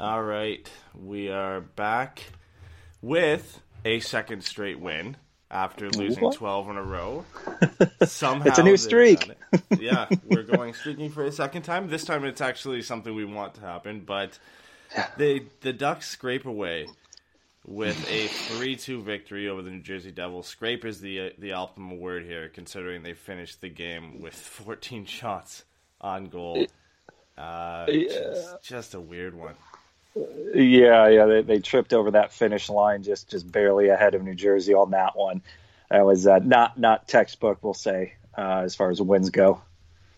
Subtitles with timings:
[0.00, 2.22] All right, we are back
[3.02, 5.18] with a second straight win
[5.50, 6.36] after losing What?
[6.36, 7.26] 12 in a row.
[8.04, 9.30] Somehow It's a new streak.
[9.78, 11.88] yeah, we're going streaking for a second time.
[11.90, 14.38] This time it's actually something we want to happen, but
[15.18, 16.86] they the Ducks scrape away
[17.66, 20.46] with a 3-2 victory over the New Jersey Devils.
[20.46, 24.32] Scrape is the the optimal word here considering they finished the game with
[24.64, 25.64] 14 shots
[26.00, 26.64] on goal.
[27.36, 29.54] Uh, just, just a weird one.
[30.14, 34.34] Yeah, yeah, they, they tripped over that finish line just just barely ahead of New
[34.34, 35.42] Jersey on that one.
[35.90, 39.62] That was uh, not not textbook, we'll say, uh, as far as wins go.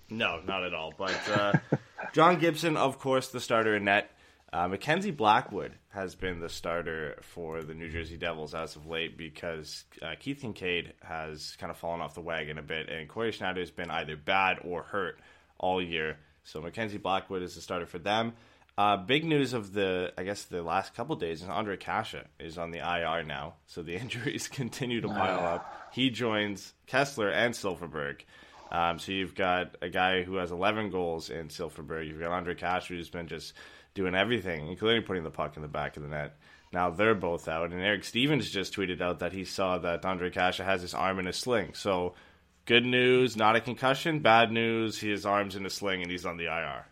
[0.09, 0.93] No, not at all.
[0.97, 1.53] But uh,
[2.13, 4.11] John Gibson, of course, the starter in net.
[4.53, 9.17] Uh, Mackenzie Blackwood has been the starter for the New Jersey Devils as of late
[9.17, 13.33] because uh, Keith Kinkaid has kind of fallen off the wagon a bit, and Cory
[13.33, 15.19] Schneider has been either bad or hurt
[15.59, 16.19] all year.
[16.45, 18.35] So Mackenzie Blackwood is the starter for them.
[18.79, 22.57] Uh, big news of the, I guess, the last couple days is Ondrej Kase is
[22.57, 25.91] on the IR now, so the injuries continue to pile up.
[25.93, 28.23] He joins Kesler and Silfverberg.
[28.71, 32.09] Um, so you've got a guy who has 11 goals in Silfverberg.
[32.09, 33.53] You've got Ondrej Kase who's been just
[33.93, 36.37] doing everything, including putting the puck in the back of the net.
[36.73, 40.33] Now they're both out, and Eric Stephens just tweeted out that he saw that Ondrej
[40.33, 41.75] Kase has his arm in a sling.
[41.75, 42.15] So
[42.65, 44.21] good news, not a concussion.
[44.21, 46.87] Bad news, his arm's in a sling and he's on the IR.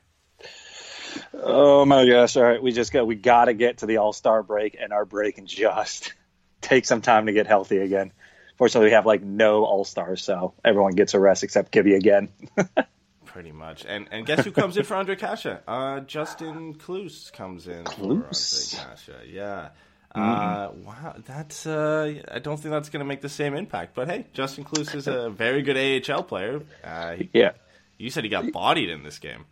[1.34, 2.36] Oh my gosh!
[2.36, 4.92] All right, we just got we got to get to the All Star break and
[4.92, 6.12] our break and just
[6.60, 8.12] take some time to get healthy again.
[8.56, 12.28] Fortunately, we have like no All Stars, so everyone gets a rest except Gibby again.
[13.24, 13.84] Pretty much.
[13.86, 15.58] And and guess who comes in for Ondrej Kase?
[15.66, 18.74] Uh, Justin Kloos comes in Kloos?
[18.74, 19.26] for Ondrej Kase.
[19.28, 19.68] Yeah.
[20.12, 23.94] Uh, wow, that's uh, I don't think that's going to make the same impact.
[23.94, 26.62] But hey, Justin Kloos is a very good AHL player.
[26.82, 27.52] Uh, he, yeah.
[27.96, 29.44] you said he got bodied in this game.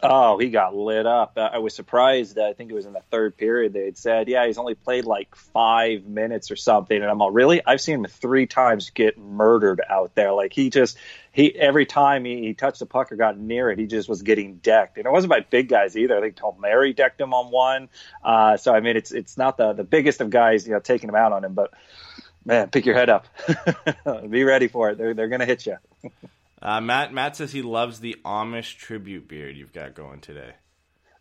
[0.00, 1.36] Oh, he got lit up.
[1.36, 2.38] I was surprised.
[2.38, 3.72] I think it was in the third period.
[3.72, 7.32] They had said, "Yeah, he's only played like five minutes or something." And I'm all,
[7.32, 7.60] "Really?
[7.66, 10.32] I've seen him three times get murdered out there.
[10.32, 10.96] Like he just
[11.32, 14.22] he every time he, he touched the puck or got near it, he just was
[14.22, 14.98] getting decked.
[14.98, 16.16] And it wasn't by big guys either.
[16.16, 17.88] I think Tom Mary decked him on one.
[18.22, 21.08] Uh, so I mean, it's it's not the the biggest of guys, you know, taking
[21.08, 21.74] him out on him, but
[22.44, 23.26] man, pick your head up.
[24.30, 24.98] Be ready for it.
[24.98, 25.76] They're they're gonna hit you.
[26.60, 30.52] Uh, Matt Matt says he loves the Amish tribute beard you've got going today.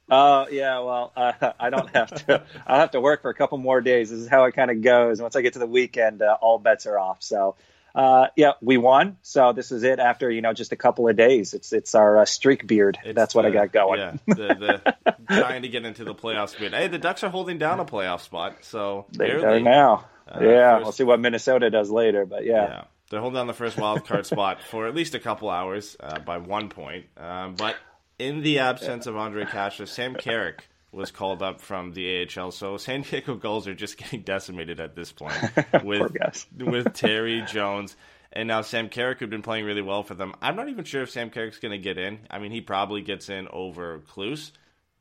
[0.10, 2.44] Uh, yeah, well, uh, I don't have to.
[2.66, 4.10] I'll have to work for a couple more days.
[4.10, 5.22] This is how it kind of goes.
[5.22, 7.22] Once I get to the weekend, uh, all bets are off.
[7.22, 7.56] So,
[7.94, 9.18] uh, yeah, we won.
[9.22, 10.00] So this is it.
[10.00, 12.98] After you know just a couple of days, it's it's our uh, streak beard.
[13.04, 14.00] It's That's what I got going.
[14.00, 16.56] Yeah, the, the trying to get into the playoffs.
[16.58, 20.06] But hey, the Ducks are holding down a playoff spot, so They are now.
[20.28, 22.26] Yeah, first- we'll see what Minnesota does later.
[22.26, 25.20] But yeah, Yeah, they're holding down the first wild card spot for at least a
[25.20, 27.06] couple hours uh, by one point.
[27.18, 27.76] Um, but
[28.20, 32.52] in the absence of Ondrej Kase, Sam Carrick was called up from the AHL.
[32.52, 35.36] So San Diego Gulls are just getting decimated at this point
[35.84, 36.12] with
[36.58, 37.96] with Terry Jones.
[38.34, 40.34] And now Sam Carrick, who'd been playing really well for them.
[40.42, 42.20] I'm not even sure if Sam Carrick's going to get in.
[42.30, 44.52] I mean, he probably gets in over Kloos.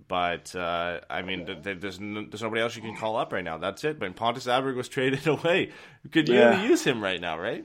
[0.09, 3.33] But uh, I mean, th- th- there's n- there's nobody else you can call up
[3.33, 3.59] right now.
[3.59, 3.99] That's it.
[3.99, 5.73] But Pontus Aberg was traded away.
[6.13, 6.63] Could you Yeah.
[6.65, 7.65] use him right now, right?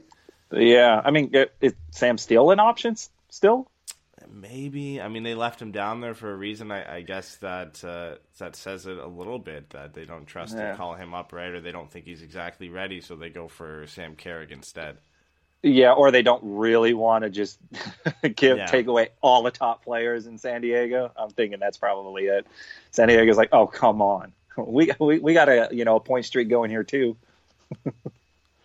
[0.52, 1.00] Yeah.
[1.04, 2.96] I mean, is Sam Steel an option
[3.30, 3.68] still?
[4.30, 5.00] Maybe.
[5.00, 6.70] I mean, they left him down there for a reason.
[6.70, 10.56] I, I guess that uh, that says it a little bit that they don't trust
[10.56, 10.70] Yeah.
[10.70, 13.48] to call him up right, or they don't think he's exactly ready, so they go
[13.48, 14.96] for Sam Carrick instead.
[15.62, 17.58] Yeah, or they don't really want to just
[18.36, 18.66] give Yeah.
[18.66, 21.12] take away all the top players in San Diego.
[21.16, 22.46] I'm thinking that's probably it.
[22.90, 26.24] San Diego's like, oh come on, we we, we got a you know a point
[26.24, 27.16] streak going here too.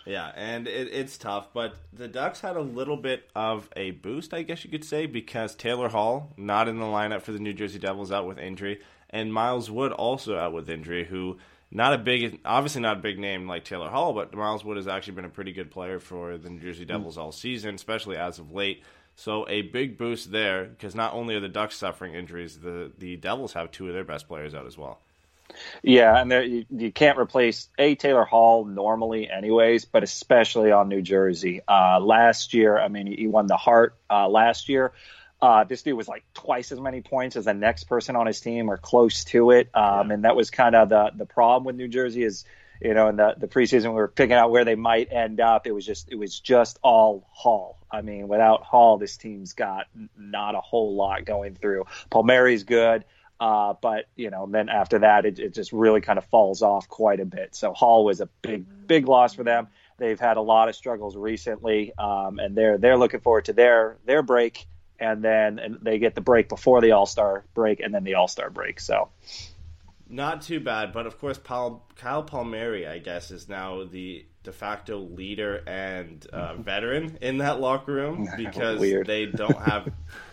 [0.07, 4.33] Yeah, and it, it's tough, but the Ducks had a little bit of a boost,
[4.33, 7.51] I guess you could say, because Taylor Hall not in the lineup for the New
[7.51, 11.37] Jersey Devils out with injury, and Miles Wood also out with injury, who
[11.71, 14.87] not a big, obviously not a big name like Taylor Hall, but Miles Wood has
[14.87, 18.39] actually been a pretty good player for the New Jersey Devils all season, especially as
[18.39, 18.83] of late.
[19.15, 23.17] So a big boost there, because not only are the Ducks suffering injuries, the the
[23.17, 25.01] Devils have two of their best players out as well.
[25.81, 30.89] Yeah, and there, you, you can't replace a Taylor Hall normally, anyways, but especially on
[30.89, 31.61] New Jersey.
[31.67, 34.91] Uh, last year, I mean, he won the Hart uh, last year.
[35.41, 38.41] Uh, this dude was like twice as many points as the next person on his
[38.41, 39.69] team, or close to it.
[39.73, 42.43] Um, And that was kind of the the problem with New Jersey is,
[42.81, 45.67] you know, in the the preseason we were picking out where they might end up.
[45.67, 47.77] It was just it was just all Hall.
[47.91, 49.85] I mean, without Hall, this team's got
[50.17, 51.85] not a whole lot going through.
[52.09, 53.05] Palmieri's good.
[53.39, 56.87] Uh, but you know, then after that, it, it just really kind of falls off
[56.87, 57.55] quite a bit.
[57.55, 59.67] So Hall was a big, big loss for them.
[59.97, 63.97] They've had a lot of struggles recently, um, and they're they're looking forward to their
[64.05, 64.67] their break,
[64.99, 68.15] and then and they get the break before the All Star break, and then the
[68.15, 68.79] All Star break.
[68.79, 69.09] So
[70.09, 74.53] Not too bad, but of course, Paul, Kyle Palmieri, I guess, is now the de
[74.53, 79.91] facto leader and uh, veteran in that locker room because they don't have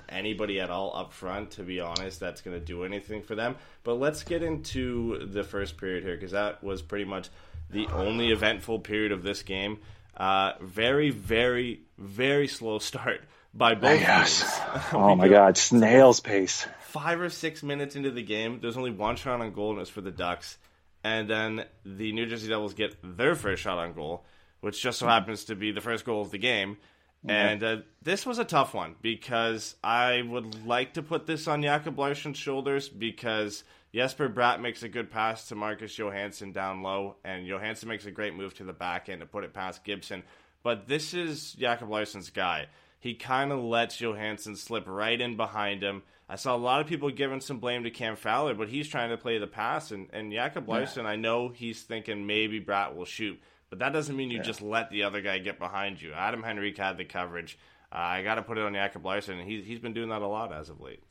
[0.08, 3.56] anybody at all up front, to be honest, that's going to do anything for them.
[3.82, 7.28] But let's get into the first period here because that was pretty much
[7.70, 9.78] the only eventful period of this game.
[10.16, 13.20] Uh, very, very, very slow start
[13.52, 14.44] by both teams.
[14.92, 16.68] oh my God, snail's pace.
[16.82, 19.90] five or six minutes into the game, there's only one shot on goal, and it's
[19.90, 20.56] for the Ducks.
[21.04, 24.24] And then the New Jersey Devils get their first shot on goal,
[24.60, 26.78] which just so happens to be the first goal of the game.
[27.26, 31.62] And uh, this was a tough one because I would like to put this on
[31.62, 33.64] Jacob Larsson's shoulders because
[33.94, 38.10] Jesper Bratt makes a good pass to Marcus Johansson down low, and Johansson makes a
[38.10, 40.22] great move to the back end to put it past Gibson.
[40.62, 42.66] But this is Jacob Larsson's guy.
[42.98, 46.02] He kind of lets Johansson slip right in behind him.
[46.28, 49.10] I saw a lot of people giving some blame to Cam Fowler, but he's trying
[49.10, 49.90] to play the pass.
[49.90, 53.38] And, and Jacob Larsson, I know he's thinking maybe Bratt will shoot,
[53.68, 56.12] but that doesn't mean you just let the other guy get behind you.
[56.14, 57.58] Adam Henrique had the coverage.
[57.92, 60.22] Uh, I got to put it on Jacob Larsson, and he's, he's been doing that
[60.22, 61.02] a lot as of late.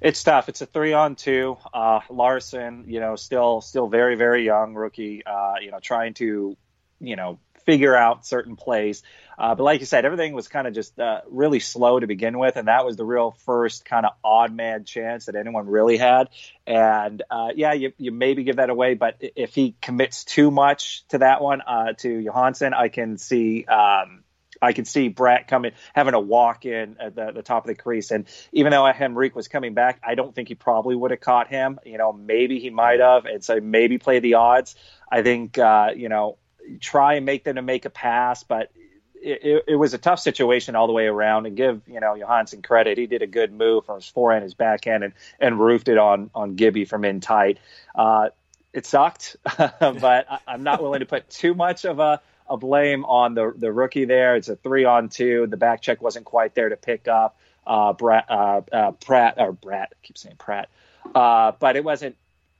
[0.00, 0.48] It's tough.
[0.48, 1.56] It's a three on two.
[1.72, 5.24] Uh, Larsson, you know, still still very very young rookie.
[5.24, 6.56] Uh, you know, trying to,
[7.00, 9.02] you know, figure out certain plays.
[9.38, 12.38] Uh, but like you said, everything was kind of just uh, really slow to begin
[12.38, 15.98] with, and that was the real first kind of odd man chance that anyone really
[15.98, 16.28] had.
[16.66, 21.06] And uh, yeah, you, you maybe give that away, but if he commits too much
[21.08, 23.66] to that one uh, to Johansson, I can see.
[23.66, 24.22] Um,
[24.62, 27.74] I can see Bratt coming, having a walk in at the, the top of the
[27.74, 28.10] crease.
[28.10, 31.48] And even though Henrique was coming back, I don't think he probably would have caught
[31.48, 31.78] him.
[31.84, 33.26] You know, maybe he might have.
[33.26, 34.74] And so maybe play the odds.
[35.12, 36.38] I think, uh, you know,
[36.80, 38.70] try and make them to make a pass, but
[39.14, 41.46] it, it, it was a tough situation all the way around.
[41.46, 42.98] And give, you know, Johansson credit.
[42.98, 46.30] He did a good move from his forehand, his backhand, and, and roofed it on,
[46.34, 47.58] on Gibby from in tight.
[47.94, 48.28] Uh,
[48.72, 53.04] it sucked, but I, I'm not willing to put too much of a, a blame
[53.04, 54.36] on the the rookie there.
[54.36, 55.46] It's a three on two.
[55.46, 57.38] The back check wasn't quite there to pick up.
[57.66, 60.68] Uh, Pratt, uh, uh, Pratt or Pratt, I keep saying Pratt,
[61.14, 62.16] uh, but it wasn't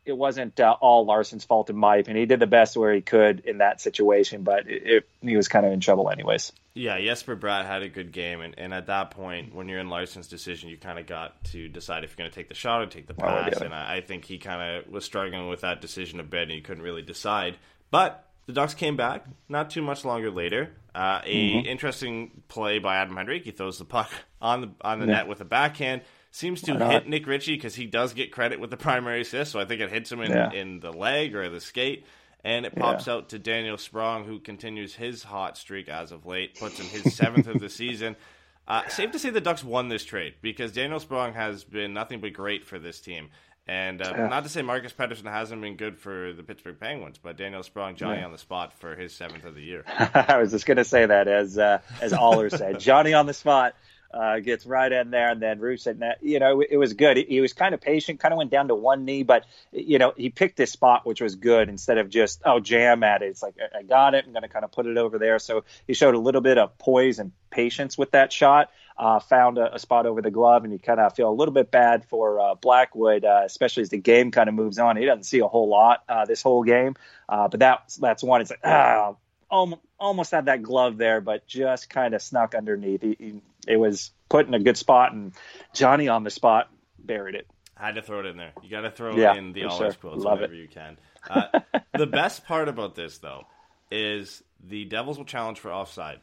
[0.07, 2.23] it wasn't uh, all Larsson's fault in my opinion.
[2.23, 5.49] He did the best where he could in that situation, but it, it, he was
[5.49, 6.53] kind of in trouble anyways.
[6.75, 9.89] Yeah, Jesper Bratt had a good game, and, and at that point, when you're in
[9.89, 12.83] Larsson's decision, you kind of got to decide if you're going to take the shot
[12.83, 13.57] or take the One or the pass.
[13.57, 13.65] other.
[13.67, 16.51] and I, I think he kind of was struggling with that decision a bit, and
[16.53, 17.57] he couldn't really decide.
[17.91, 20.71] But the Ducks came back not too much longer later.
[20.95, 21.67] Uh, a Mm-hmm.
[21.67, 23.45] interesting play by Adam Henrique.
[23.45, 24.11] He throws the puck
[24.43, 25.13] on the on the Yeah.
[25.13, 26.03] net with a backhand.
[26.37, 29.52] Seems to hit Nick Ritchie because he does get credit with the primary assist.
[29.52, 30.52] So I think it hits him in, Yeah.
[30.52, 32.05] in the leg or the skate.
[32.45, 36.59] And it pops out to Daniel Sprong, who continues his hot streak as of late,
[36.61, 38.16] puts in his seventh of the season.
[38.69, 42.21] Uh, safe to say the Ducks won this trade because Daniel Sprong has been nothing
[42.21, 43.28] but great for this team.
[43.69, 44.26] And uh, Yeah.
[44.26, 47.95] not to say Marcus Pettersson hasn't been good for the Pittsburgh Penguins, but Daniel Sprong,
[47.95, 49.85] Johnny on the spot for his seventh of the year.
[49.97, 53.35] I was just going to say that as uh, as Aller said, Johnny on the
[53.35, 53.76] spot
[54.16, 56.18] uh, gets right in there, and then Roos at net.
[56.23, 57.18] You know, it, it was good.
[57.18, 59.99] He, he was kind of patient, kind of went down to one knee, but you
[59.99, 63.26] know, he picked his spot, which was good instead of just oh jam at it.
[63.26, 64.25] It's like I, I got it.
[64.26, 65.38] I'm going to kind of put it over there.
[65.38, 68.70] So he showed a little bit of poise and patience with that shot.
[68.99, 71.52] Uh, found a, a spot over the glove, and you kind of feel a little
[71.52, 74.96] bit bad for uh, Blackwood, uh, especially as the game kind of moves on.
[74.96, 76.94] He doesn't see a whole lot uh, this whole game,
[77.28, 78.40] uh, but that's that's one.
[78.40, 79.16] It's like ah,
[79.50, 83.03] almost, almost had that glove there, but just kind of snuck underneath.
[83.03, 83.35] He, he,
[83.69, 85.33] it was put in a good spot, and
[85.73, 87.47] Johnny on the spot buried it.
[87.76, 88.53] Had to throw it in there.
[88.62, 89.93] You got to throw Yeah, in the all sure.
[89.93, 90.59] quotes Love whenever it.
[90.59, 90.99] you can.
[91.29, 91.61] Uh,
[91.99, 93.45] the best part about this, though,
[93.91, 96.21] is the Devils will challenge for offside,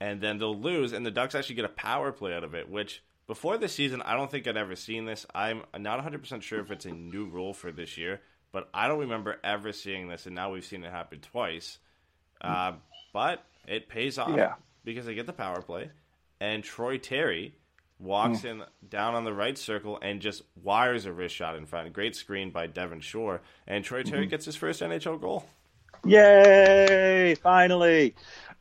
[0.00, 2.68] and then they'll lose, and the Ducks actually get a power play out of it.
[2.68, 5.24] Which before this season, I don't think I'd ever seen this.
[5.34, 8.20] I'm not 100 percent sure if it's a new rule for this year,
[8.52, 11.78] but I don't remember ever seeing this, and now we've seen it happen twice.
[12.42, 12.72] Uh,
[13.12, 14.54] but it pays off Yeah.
[14.84, 15.90] because they get the power play,
[16.40, 17.54] and Troy Terry
[17.98, 21.92] walks in down on the right circle and just wires a wrist shot in front.
[21.92, 25.44] Great screen by Devin Shore, and Troy Terry gets his first NHL goal.
[26.04, 27.34] Yay!
[27.42, 28.14] Finally.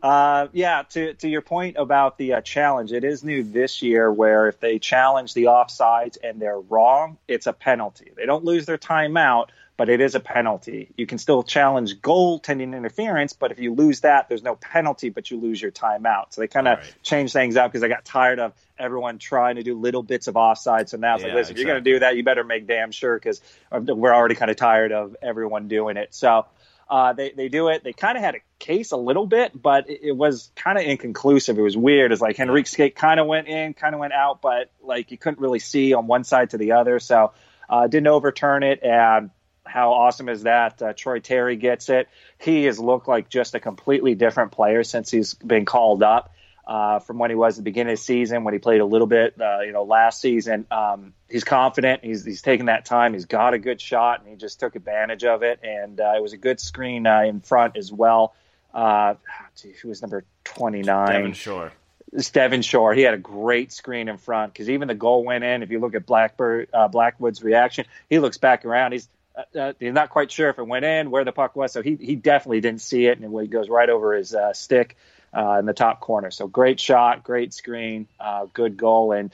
[0.04, 4.12] Uh, yeah, to, to your point about the uh, challenge, it is new this year
[4.12, 8.12] where if they challenge the offsides and they're wrong, it's a penalty.
[8.16, 10.92] They don't lose their timeout, but it is a penalty.
[10.98, 15.32] You can still challenge goaltending interference, but if you lose that, there's no penalty, but
[15.32, 16.34] you lose your timeout.
[16.34, 16.96] So they kind of Right.
[17.02, 20.36] changed things up because I got tired of everyone trying to do little bits of
[20.36, 20.90] offside.
[20.90, 22.68] So now it's like, Yeah, listen, if you're going to do that, you better make
[22.68, 26.14] damn sure because we're already kind of tired of everyone doing it.
[26.14, 26.46] So
[26.90, 27.84] uh, they they do it.
[27.86, 30.84] They kind of had a case a little bit, but it, it was kind of
[30.84, 31.58] inconclusive.
[31.58, 32.12] It was weird.
[32.12, 35.18] It's like Henrique's skate kind of went in, kind of went out, but like you
[35.18, 37.00] couldn't really see on one side to the other.
[37.00, 37.32] So
[37.70, 38.84] uh, didn't overturn it.
[38.84, 39.30] And
[39.66, 40.82] how awesome is that?
[40.82, 42.10] Uh, Troy Terry gets it.
[42.38, 46.34] He has looked like just a completely different player since he's been called up.
[46.66, 48.86] Uh, from when he was at the beginning of the season, when he played a
[48.86, 50.66] little bit, uh, you know, last season.
[50.70, 52.04] Um, he's confident.
[52.04, 53.14] He's he's taking that time.
[53.14, 55.60] He's got a good shot, and he just took advantage of it.
[55.64, 58.36] And uh, it was a good screen uh, in front as well.
[58.74, 59.16] Uh,
[59.58, 61.12] gee, who was number twenty nine?
[61.12, 61.74] Devin Shore.
[62.14, 62.94] It's Devin Shore.
[62.94, 65.64] He had a great screen in front because even the goal went in.
[65.64, 68.92] If you look at Blackbird uh, Blackwood's reaction, he looks back around.
[68.92, 71.72] He's uh, uh, he's not quite sure if it went in, where the puck was.
[71.72, 74.98] So he he definitely didn't see it, and it goes right over his uh, stick
[75.36, 76.32] uh, in the top corner.
[76.32, 79.32] So great shot, great screen, uh, good goal, and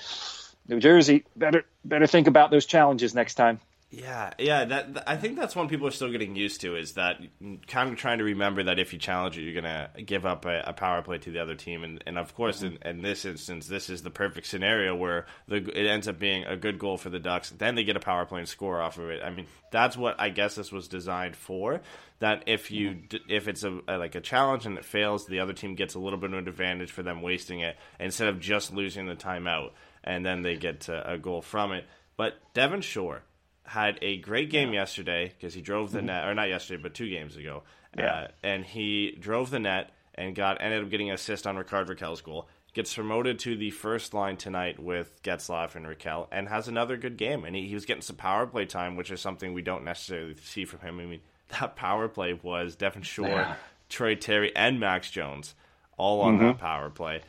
[0.68, 3.60] New Jersey better better think about those challenges next time.
[3.90, 4.66] Yeah, yeah.
[4.66, 7.22] That, that- I think that's one people are still getting used to is that
[7.68, 10.62] kind of trying to remember that if you challenge it, you're gonna give up a,
[10.68, 13.68] a power play to the other team, and, and of course, in, in this instance,
[13.68, 17.10] this is the perfect scenario where the it ends up being a good goal for
[17.10, 17.52] the Ducks.
[17.52, 19.24] Then they get a power play and score off of it.
[19.24, 21.80] I mean, that's what I guess this was designed for.
[22.20, 25.40] That if you d- if it's a, a like a challenge and it fails, the
[25.40, 28.42] other team gets a little bit of an advantage for them wasting it instead of
[28.42, 29.72] just losing the timeout,
[30.04, 31.86] and then they get uh, a goal from it.
[32.18, 33.22] But Devin Shore
[33.68, 37.10] had a great game yesterday because he drove the net, or not yesterday, but two
[37.10, 37.64] games ago.
[37.98, 38.14] Yeah.
[38.14, 41.88] Uh, and he drove the net and got ended up getting an assist on Rickard
[41.88, 42.48] Rakell's goal.
[42.74, 47.18] Gets promoted to the first line tonight with Getzlaff and Raquel, and has another good
[47.18, 47.44] game.
[47.44, 50.36] And he, he was getting some power play time, which is something we don't necessarily
[50.44, 51.00] see from him.
[51.00, 51.22] I mean,
[51.60, 53.58] that power play was Devin Shore,
[53.90, 55.56] Troy Terry, and Max Jones
[55.98, 57.22] all on that power play.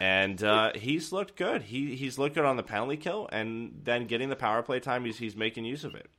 [0.00, 1.62] And uh, he's looked good.
[1.62, 5.04] He he's looked good on the penalty kill, and then getting the power play time,
[5.04, 6.10] he's he's making use of it.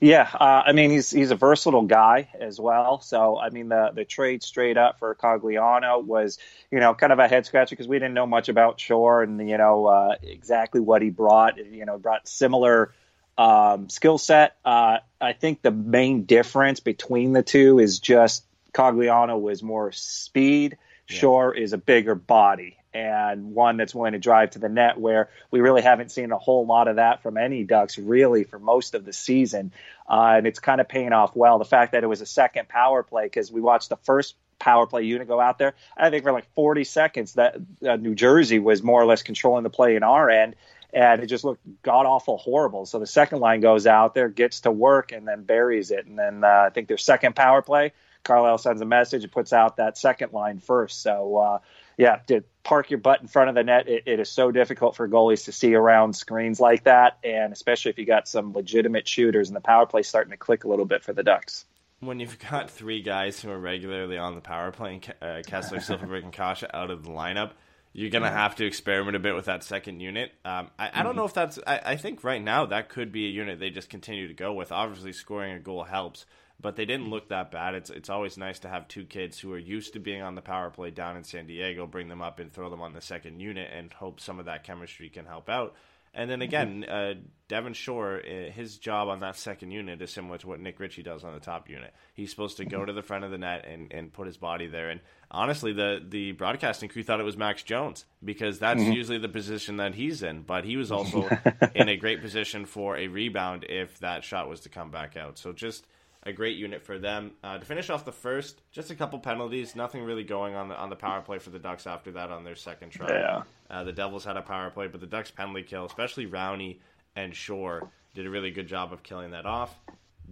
[0.00, 3.00] Yeah, uh, I mean he's he's a versatile guy as well.
[3.00, 6.38] So I mean the the trade straight up for Cogliano was
[6.70, 9.48] you know kind of a head scratcher because we didn't know much about Shore and
[9.48, 11.58] you know uh, exactly what he brought.
[11.58, 12.92] You know brought similar
[13.38, 14.56] um, skill set.
[14.64, 20.78] Uh, I think the main difference between the two is just Cogliano was more speed.
[21.12, 25.30] Shore is a bigger body and one that's willing to drive to the net where
[25.50, 28.94] we really haven't seen a whole lot of that from any Ducks really for most
[28.94, 29.72] of the season.
[30.08, 31.58] Uh, and it's kind of paying off well.
[31.58, 34.86] The fact that it was a second power play because we watched the first power
[34.86, 35.74] play unit go out there.
[35.96, 39.64] I think for like 40 seconds that uh, New Jersey was more or less controlling
[39.64, 40.54] the play in our end.
[40.92, 42.84] And it just looked god awful horrible.
[42.84, 46.04] So the second line goes out there, gets to work, and then buries it.
[46.04, 47.92] And then uh, I think their second power play
[48.24, 51.02] Carlyle sends a message and puts out that second line first.
[51.02, 51.58] So, uh,
[51.96, 54.96] yeah, to park your butt in front of the net, it, it is so difficult
[54.96, 59.06] for goalies to see around screens like that, and especially if you got some legitimate
[59.06, 61.64] shooters, and the power play starting to click a little bit for the Ducks.
[62.00, 66.24] When you've got three guys who are regularly on the power play, uh, Kesler, Silfverberg,
[66.24, 67.52] and Kase out of the lineup,
[67.92, 70.32] you're gonna have to experiment a bit with that second unit.
[70.44, 71.58] Um, I, I don't know if that's.
[71.66, 74.52] I, I think right now that could be a unit they just continue to go
[74.52, 74.72] with.
[74.72, 76.24] Obviously, scoring a goal helps,
[76.62, 77.74] but they didn't look that bad.
[77.74, 80.42] It's it's always nice to have two kids who are used to being on the
[80.42, 83.40] power play down in San Diego, bring them up and throw them on the second
[83.40, 85.74] unit, and hope some of that chemistry can help out.
[86.14, 87.14] And then again, uh,
[87.48, 91.02] Devin Shore, uh, his job on that second unit is similar to what Nick Ritchie
[91.02, 91.94] does on the top unit.
[92.12, 94.66] He's supposed to go to the front of the net and, and put his body
[94.66, 94.90] there.
[94.90, 95.00] And
[95.30, 99.78] honestly, the, the broadcasting crew thought it was Max Jones because that's usually the position
[99.78, 100.42] that he's in.
[100.42, 101.30] But he was also
[101.74, 105.38] in a great position for a rebound if that shot was to come back out.
[105.38, 105.86] So just
[106.24, 107.32] a great unit for them.
[107.42, 109.74] Uh, to finish off the first, just a couple penalties.
[109.74, 112.44] Nothing really going on the on the power play for the Ducks after that on
[112.44, 113.08] their second try.
[113.08, 113.42] Yeah.
[113.68, 116.78] Uh, the Devils had a power play, but the Ducks penalty kill, especially Rowney
[117.16, 119.74] and Shore, did a really good job of killing that off.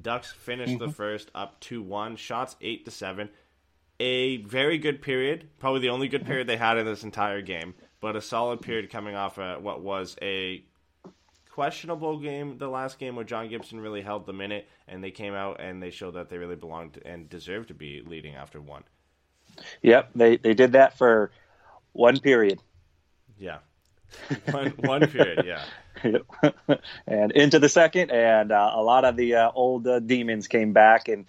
[0.00, 3.28] Ducks finished the first up two one, shots eight to seven.
[3.99, 7.75] A very good period, probably the only good period they had in this entire game,
[8.00, 10.64] but a solid period coming off uh, what was a
[11.52, 15.35] questionable game the last game where John Gibson really held the minute and they came
[15.35, 18.85] out and they showed that they really belonged and deserved to be leading after one.
[19.83, 21.30] Yep, they they did that for
[21.92, 22.61] one period.
[23.38, 23.59] Yeah.
[24.50, 25.64] one one period, yeah.
[26.02, 26.80] Yep.
[27.07, 30.73] and into the second, and uh, a lot of the uh, old uh, demons came
[30.73, 31.26] back, and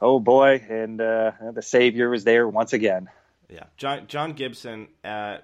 [0.00, 3.08] oh boy, and uh, the savior was there once again.
[3.48, 3.64] Yeah.
[3.76, 5.38] John John Gibson uh,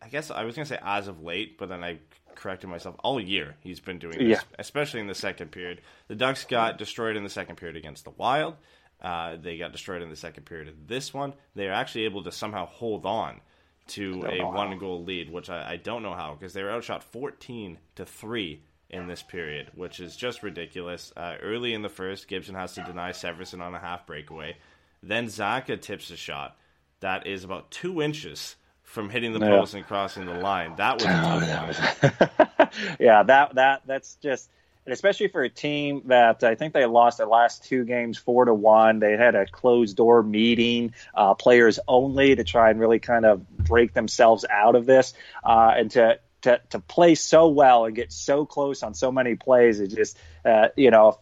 [0.00, 1.98] I guess I was going to say as of late, but then I
[2.36, 2.96] corrected myself.
[3.02, 4.40] All year he's been doing this, Yeah.
[4.58, 5.80] especially in the second period.
[6.08, 8.56] The Ducks got destroyed in the second period against the Wild.
[9.00, 11.34] Uh, they got destroyed in the second period of this one.
[11.54, 13.40] They are actually able to somehow hold on
[13.88, 17.02] to a one goal lead, which I, I don't know how because they were outshot
[17.02, 21.12] 14 to 3 in this period, which is just ridiculous.
[21.16, 24.56] Uh, early in the first, Gibson has to deny Severson on a half breakaway.
[25.02, 26.56] Then Zacha tips a shot
[27.00, 28.54] that is about two inches
[28.92, 29.58] from hitting the Yeah.
[29.58, 30.76] post and crossing the line.
[30.76, 32.28] That was a tough
[32.60, 32.68] one.
[33.00, 34.50] yeah, that that that's just,
[34.84, 38.44] and especially for a team that I think they lost their last two games four
[38.44, 38.98] to one.
[38.98, 43.48] They had a closed door meeting, uh, players only, to try and really kind of
[43.48, 46.18] break themselves out of this, uh, and to.
[46.42, 50.18] To, to play so well and get so close on so many plays, it just
[50.44, 51.20] uh, you know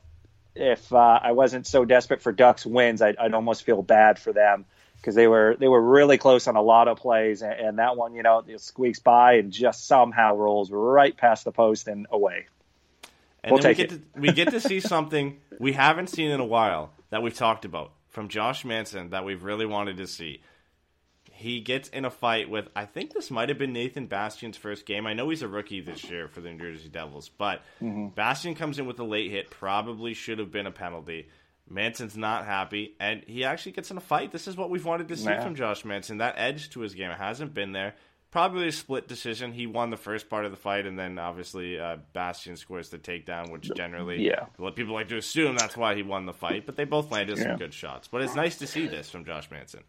[0.55, 4.33] if uh, I wasn't so desperate for Ducks wins, I'd, I'd almost feel bad for
[4.33, 4.65] them
[5.01, 7.97] because they were they were really close on a lot of plays, and, and that
[7.97, 12.07] one, you know, it squeaks by and just somehow rolls right past the post and
[12.11, 12.47] away.
[13.43, 16.31] And We'll then we take get to we get to see something we haven't seen
[16.31, 20.07] in a while that we've talked about from Josh Manson that we've really wanted to
[20.07, 20.43] see.
[21.33, 24.85] He gets in a fight with I think this might have been Nathan Bastian's first
[24.85, 25.07] game.
[25.07, 28.09] I know he's a rookie this year for the New Jersey Devils, but mm-hmm.
[28.09, 31.29] Bastian comes in with a late hit, probably should have been a penalty.
[31.71, 34.33] Manson's not happy, and he actually gets in a fight.
[34.33, 35.43] This is what we've wanted to see Yeah.
[35.43, 36.19] from Josh Manson.
[36.19, 37.95] That edge to his game hasn't been there.
[38.33, 39.53] Probably a split decision.
[39.53, 42.99] He won the first part of the fight, and then obviously uh, Bastian scores the
[42.99, 44.47] takedown, which generally Yeah.
[44.57, 46.65] what people like to assume that's why he won the fight.
[46.67, 47.57] But they both landed some Yeah.
[47.57, 48.07] good shots.
[48.09, 49.83] But it's nice to see this from Josh Manson.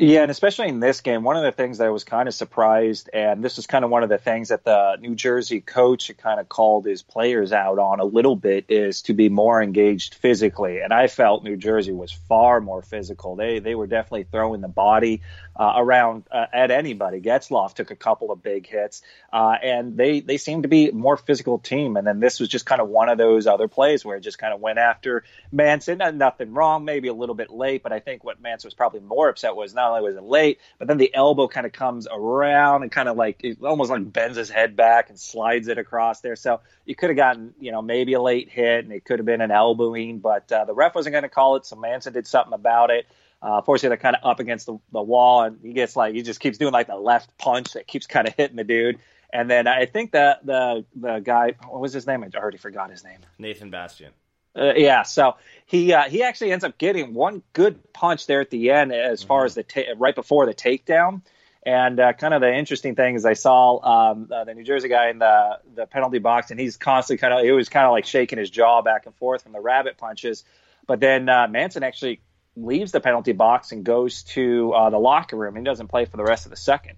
[0.00, 2.34] Yeah, and especially in this game, one of the things that I was kind of
[2.34, 6.16] surprised, and this was kind of one of the things that the New Jersey coach
[6.18, 10.14] kind of called his players out on a little bit, is to be more engaged
[10.14, 10.78] physically.
[10.78, 13.34] And I felt New Jersey was far more physical.
[13.34, 15.22] They they were definitely throwing the body
[15.56, 17.20] uh, around uh, at anybody.
[17.20, 20.92] Getzlaff took a couple of big hits, uh, and they they seemed to be a
[20.92, 21.96] more physical team.
[21.96, 24.38] And then this was just kind of one of those other plays where it just
[24.38, 25.98] kind of went after Manson.
[26.18, 29.28] Nothing wrong, maybe a little bit late, but I think what Manson was probably more
[29.28, 32.92] upset was not only was late, but then the elbow kind of comes around and
[32.92, 36.36] kind of like it almost like bends his head back and slides it across there.
[36.36, 39.26] So you could have gotten you know maybe a late hit and it could have
[39.26, 42.26] been an elbowing, but uh, the ref wasn't going to call it, so Manson did
[42.26, 43.06] something about it.
[43.40, 46.22] Uh, fortunately, they're kind of up against the, the wall, and he gets like he
[46.22, 48.98] just keeps doing like the left punch that keeps kind of hitting the dude.
[49.32, 52.24] And then I think that the the guy, what was his name?
[52.24, 53.18] I already forgot his name.
[53.38, 54.12] Nathan Bastian.
[54.58, 58.50] Uh, yeah, so he uh, he actually ends up getting one good punch there at
[58.50, 61.22] the end, as far as the ta- right before the takedown.
[61.64, 64.88] And uh, kind of the interesting thing is I saw um, uh, the New Jersey
[64.88, 67.92] guy in the the penalty box, and he's constantly kind of he was kind of
[67.92, 70.44] like shaking his jaw back and forth from the rabbit punches.
[70.86, 72.20] But then uh, Manson actually
[72.56, 75.54] leaves the penalty box and goes to uh, the locker room.
[75.54, 76.96] He doesn't play for the rest of the second.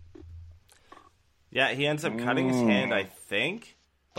[1.51, 3.77] Yeah, he ends up cutting his hand, I think.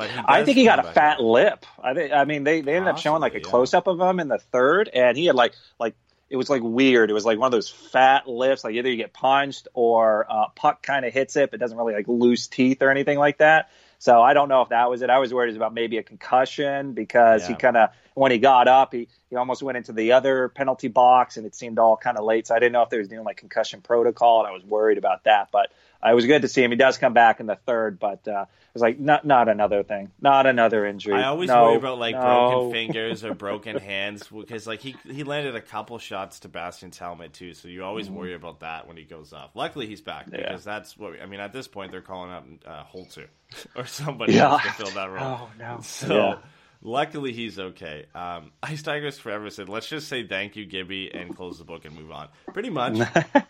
[0.10, 0.30] But.
[0.30, 1.22] I think he got a fat up.
[1.22, 1.66] lip.
[1.82, 2.14] I think.
[2.14, 3.44] I mean, they, they ended up showing like a yeah.
[3.44, 5.96] close up of him in the third, and he had like like
[6.30, 7.10] it was like weird.
[7.10, 8.64] It was like one of those fat lips.
[8.64, 11.94] like either you get punched or uh, puck kind of hits it, but doesn't really
[11.94, 13.70] like loose teeth or anything like that.
[14.00, 15.12] So I don't know if that was it.
[15.12, 18.94] I was worried about maybe a concussion because he kind of when he got up,
[18.94, 22.24] he he almost went into the other penalty box, and it seemed all kind of
[22.24, 22.48] late.
[22.48, 24.98] So I didn't know if they was doing like concussion protocol, and I was worried
[24.98, 25.50] about that.
[25.52, 25.72] But
[26.04, 26.72] it was good to see him.
[26.72, 29.84] He does come back in the third, but uh, it was like not not another
[29.84, 31.14] thing, not another injury.
[31.16, 32.22] I always No, worry about like no.
[32.22, 36.98] broken fingers or broken hands because like he he landed a couple shots to Bastian's
[36.98, 39.52] helmet too, so you always worry about that when he goes off.
[39.56, 40.36] Luckily, he's back Mm-hmm.
[40.36, 40.48] Yeah.
[40.50, 41.40] because that's what I mean.
[41.40, 43.28] At this point, they're calling up uh, Holzer
[43.76, 44.52] or somebody Yeah.
[44.52, 45.20] else to fill that role.
[45.24, 45.80] Oh no.
[45.82, 46.36] So Yeah.
[46.82, 48.06] Luckily he's okay.
[48.14, 51.86] Um, Ice Tigers forever said, "Let's just say thank you, Gibby, and close the book
[51.86, 52.94] and move on." Pretty much,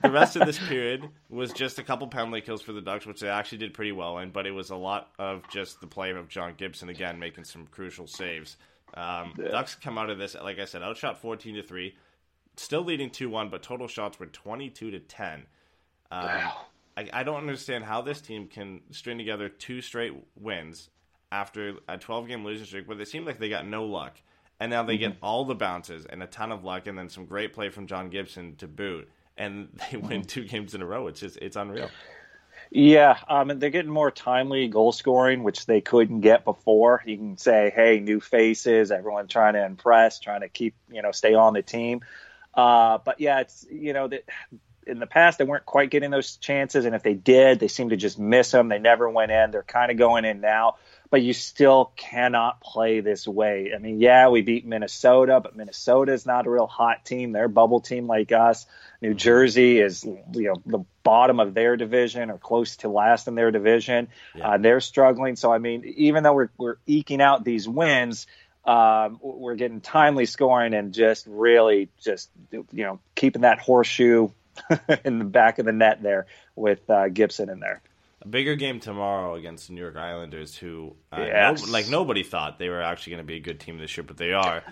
[0.02, 3.22] the rest of this period was just a couple penalty kills for the Ducks, which
[3.22, 4.32] they actually did pretty well in.
[4.32, 7.68] But it was a lot of just the play of John Gibson again making some
[7.68, 8.58] crucial saves.
[8.94, 11.96] Um, Ducks come out of this, like I said, outshot fourteen to three,
[12.58, 15.46] still leading two one, but total shots were twenty two to ten.
[16.12, 16.42] Um,
[16.98, 20.90] I, I don't understand how this team can string together two straight wins
[21.32, 24.22] after a 12 game losing streak where they seem like they got no luck.
[24.60, 27.26] And now they get all the bounces and a ton of luck and then some
[27.26, 29.10] great play from John Gibson to boot.
[29.38, 31.08] And they win two games in a row.
[31.08, 31.90] It's just, it's unreal.
[32.74, 37.04] Yeah, um, and they're getting more timely goal scoring, which they couldn't get before.
[37.06, 41.12] You can say, "Hey, new faces, everyone trying to impress, trying to keep you know
[41.12, 42.00] stay on the team."
[42.54, 44.24] Uh, but yeah, it's you know that
[44.88, 47.90] in the past they weren't quite getting those chances, and if they did, they seem
[47.90, 48.70] to just miss them.
[48.70, 49.52] They never went in.
[49.52, 50.76] They're kind of going in now,
[51.12, 53.74] but you still cannot play this way.
[53.76, 57.34] I mean, yeah, we beat Minnesota, but Minnesota is not a real hot team.
[57.34, 58.66] They're a bubble team like us.
[59.02, 63.36] New Jersey is you know the bottom of their division or close to last in
[63.36, 64.08] their division.
[64.42, 65.36] Uh, they're struggling.
[65.36, 68.26] So I mean, even though we're we're eking out these wins,
[68.64, 74.30] um, we're getting timely scoring and just really just you know keeping that horseshoe
[75.04, 77.82] in the back of the net there with uh, Gibson in there.
[78.24, 81.66] A bigger game tomorrow against the New York Islanders, who, uh, Yes.
[81.66, 84.04] no- like, nobody thought they were actually going to be a good team this year,
[84.04, 84.64] but they are.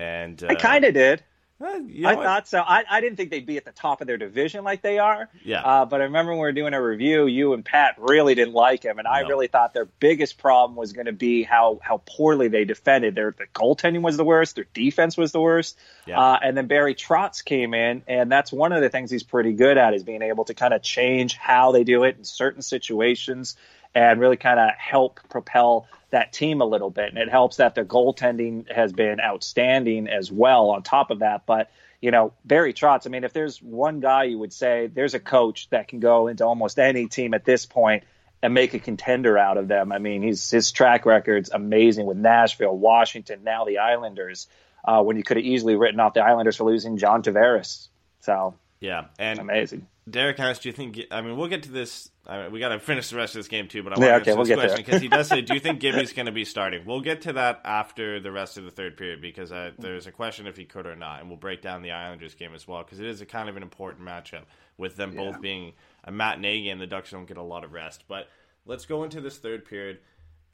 [0.00, 1.22] And uh, I kind of did.
[1.60, 2.24] You know I what?
[2.24, 2.60] thought so.
[2.60, 5.28] I, I didn't think they'd be at the top of their division like they are.
[5.44, 5.60] Yeah.
[5.62, 8.54] Uh, but I remember when we were doing a review, you and Pat really didn't
[8.54, 9.28] like him, and I No.
[9.28, 13.16] really thought their biggest problem was going to be how how poorly they defended.
[13.16, 14.54] Their the goaltending was the worst.
[14.54, 15.76] Their defense was the worst.
[16.06, 16.20] Yeah.
[16.20, 19.52] Uh, and then Barry Trotz came in, and that's one of the things he's pretty
[19.52, 22.62] good at is being able to kind of change how they do it in certain
[22.62, 23.56] situations
[23.94, 27.08] and really kind of help propel that team a little bit.
[27.08, 31.46] And it helps that the goaltending has been outstanding as well on top of that.
[31.46, 31.70] But,
[32.00, 35.20] you know, Barry Trotz, I mean, if there's one guy you would say there's a
[35.20, 38.04] coach that can go into almost any team at this point
[38.42, 39.90] and make a contender out of them.
[39.90, 44.46] I mean, he's his track record's amazing with Nashville, Washington, now the Islanders.
[44.84, 47.88] Uh, when you could have easily written off the Islanders for losing John Tavares.
[48.20, 49.06] So Yeah.
[49.18, 49.86] And amazing.
[50.10, 50.98] Derek Harris, do you think?
[51.10, 52.10] I mean, we'll get to this.
[52.26, 53.82] I mean, we got to finish the rest of this game too.
[53.82, 54.68] But I Yeah, want okay, to we'll answer this there.
[54.68, 57.22] question because he does say, "Do you think Gibby's going to be starting?" We'll get
[57.22, 60.56] to that after the rest of the third period because uh, there's a question if
[60.56, 63.06] he could or not, and we'll break down the Islanders game as well because it
[63.06, 64.44] is a kind of an important matchup
[64.76, 65.72] with them both being
[66.04, 66.78] a matinee game.
[66.78, 68.28] The Ducks don't get a lot of rest, but
[68.66, 69.98] let's go into this third period.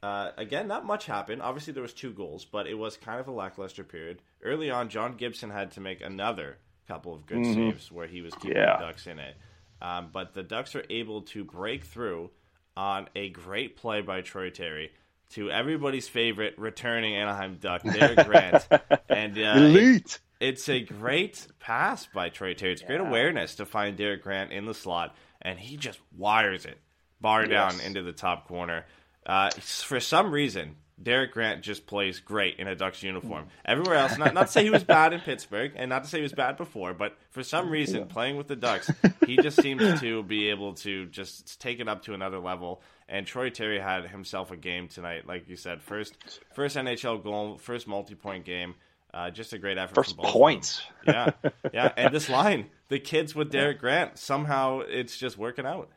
[0.03, 1.41] Uh, again, not much happened.
[1.41, 4.21] Obviously, there was two goals, but it was kind of a lackluster period.
[4.43, 8.33] Early on, John Gibson had to make another couple of good saves where he was
[8.35, 8.77] keeping Yeah.
[8.77, 9.35] the Ducks in it.
[9.81, 12.31] Um, but the Ducks are able to break through
[12.77, 14.91] on a great play by Troy Terry
[15.31, 18.67] to everybody's favorite returning Anaheim Duck, Derek Grant.
[19.09, 22.73] and uh, it- it's a great pass by Troy Terry.
[22.73, 26.77] It's great awareness to find Derek Grant in the slot, and he just wires it
[27.21, 28.85] bar down into the top corner.
[29.25, 33.47] Uh, for some reason, Derek Grant just plays great in a Ducks uniform.
[33.65, 36.19] Everywhere else, not, not to say he was bad in Pittsburgh, and not to say
[36.19, 38.89] he was bad before, but for some reason, playing with the Ducks,
[39.25, 42.81] he just seems to be able to just take it up to another level.
[43.09, 46.15] And Troy Terry had himself a game tonight, like you said, first
[46.53, 48.75] first NHL goal, first multi-point game.
[49.13, 49.95] Uh, just a great effort.
[49.95, 50.41] First from both of them.
[50.41, 50.81] points.
[51.07, 51.31] Yeah,
[51.73, 51.91] yeah.
[51.95, 55.89] And this line, the kids with Derek Grant, somehow it's just working out.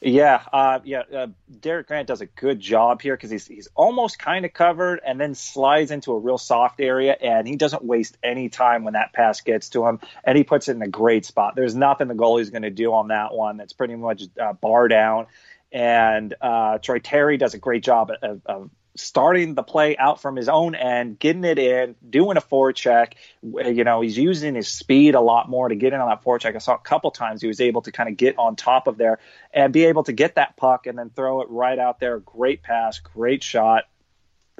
[0.00, 1.02] Yeah, uh, yeah.
[1.12, 1.28] Uh,
[1.60, 5.20] Derek Grant does a good job here because he's he's almost kind of covered and
[5.20, 9.12] then slides into a real soft area, and he doesn't waste any time when that
[9.12, 11.54] pass gets to him, and he puts it in a great spot.
[11.56, 13.56] There's nothing the goalie's going to do on that one.
[13.56, 15.26] That's pretty much uh, bar down,
[15.72, 20.36] and uh, Troy Terry does a great job of, of starting the play out from
[20.36, 23.12] his own end, getting it in, doing a forecheck.
[23.42, 26.54] You know, he's using his speed a lot more to get in on that forecheck.
[26.54, 28.96] I saw a couple times he was able to kind of get on top of
[28.96, 29.18] there
[29.52, 32.18] and be able to get that puck and then throw it right out there.
[32.18, 33.84] Great pass, great shot.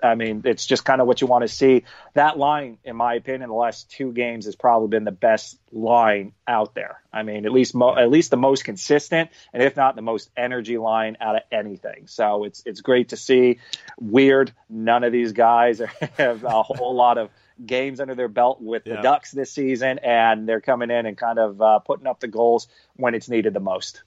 [0.02, 1.84] I mean, it's just kind of what you want to see.
[2.14, 6.32] That line, in my opinion, the last two games has probably been the best line
[6.46, 7.00] out there.
[7.12, 10.30] I mean, at least mo- at least the most consistent, and if not the most
[10.36, 12.06] energy line out of anything.
[12.06, 13.58] So it's it's great to see.
[13.98, 17.30] Weird, none of these guys are, have a whole lot of
[17.64, 21.38] games under their belt with the Ducks this season, and they're coming in and kind
[21.38, 24.02] of uh, putting up the goals when it's needed the most.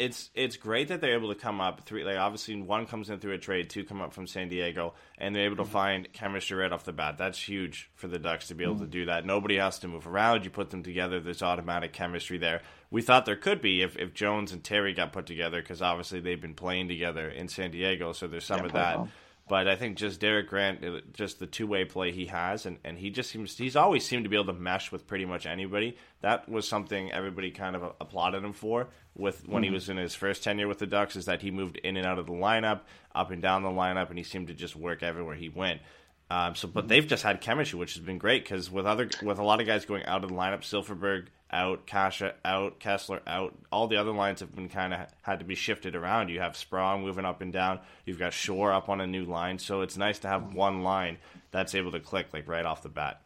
[0.00, 3.18] It's it's great that they're able to come up three like obviously one comes in
[3.18, 5.72] through a trade two come up from san diego and they're able to mm-hmm.
[5.72, 7.18] find chemistry right off the bat.
[7.18, 8.90] That's huge for the ducks to be able to mm-hmm.
[8.90, 9.26] do that.
[9.26, 10.44] Nobody has to move around.
[10.44, 12.62] You put them together there's automatic chemistry there.
[12.90, 16.20] We thought there could be if, if jones and terry got put together because obviously
[16.20, 19.06] they've been playing together in san diego so there's some of that
[19.50, 22.96] but I think just Derek Grant, just the two way play he has, and, and
[22.96, 25.96] he just seems he's always seemed to be able to mesh with pretty much anybody.
[26.20, 28.86] That was something everybody kind of applauded him for
[29.16, 31.78] with when he was in his first tenure with the Ducks, is that he moved
[31.78, 32.82] in and out of the lineup,
[33.12, 35.80] up and down the lineup, and he seemed to just work everywhere he went.
[36.30, 39.40] Um, so, but they've just had chemistry, which has been great because with other with
[39.40, 43.54] a lot of guys going out of the lineup, Silfverberg out, Kase out, Kesler out,
[43.72, 46.28] all the other lines have been kind of had to be shifted around.
[46.28, 47.80] You have Sprong moving up and down.
[48.04, 51.18] You've got Shore up on a new line, so it's nice to have one line
[51.50, 53.20] that's able to click like right off the bat.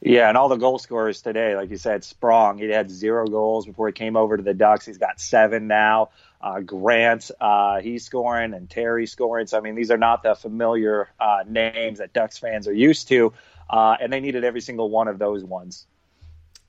[0.00, 3.66] Yeah, and all the goal scorers today, like you said, Sprong, he had zero goals
[3.66, 4.84] before he came over to the Ducks.
[4.84, 6.10] He's got seven now.
[6.40, 9.46] Uh, Grant, uh, he's scoring, and Terry scoring.
[9.46, 13.08] So, I mean, these are not the familiar uh, names that Ducks fans are used
[13.08, 13.32] to,
[13.68, 15.86] uh, and they needed every single one of those ones.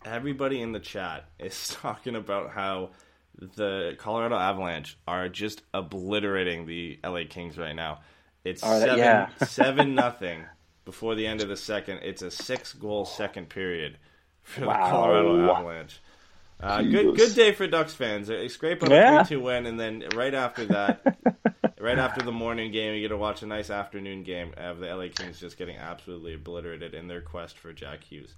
[0.06, 2.92] Everybody in the chat is talking about how
[3.40, 8.00] the Colorado Avalanche are just obliterating the LA Kings right now.
[8.44, 9.30] It's seven Yeah.
[9.48, 10.44] seven nothing
[10.86, 12.00] before the end of the second.
[12.04, 13.98] It's a six goal second period
[14.42, 14.74] for Wow.
[14.86, 16.00] the Colorado Avalanche.
[16.60, 18.28] Uh, good good day for Ducks fans.
[18.28, 19.22] They scrape up Yeah.
[19.22, 21.18] a three two win, and then right after that,
[21.80, 24.88] right after the morning game, you get to watch a nice afternoon game of the
[24.88, 28.36] LA Kings just getting absolutely obliterated in their quest for Jack Hughes.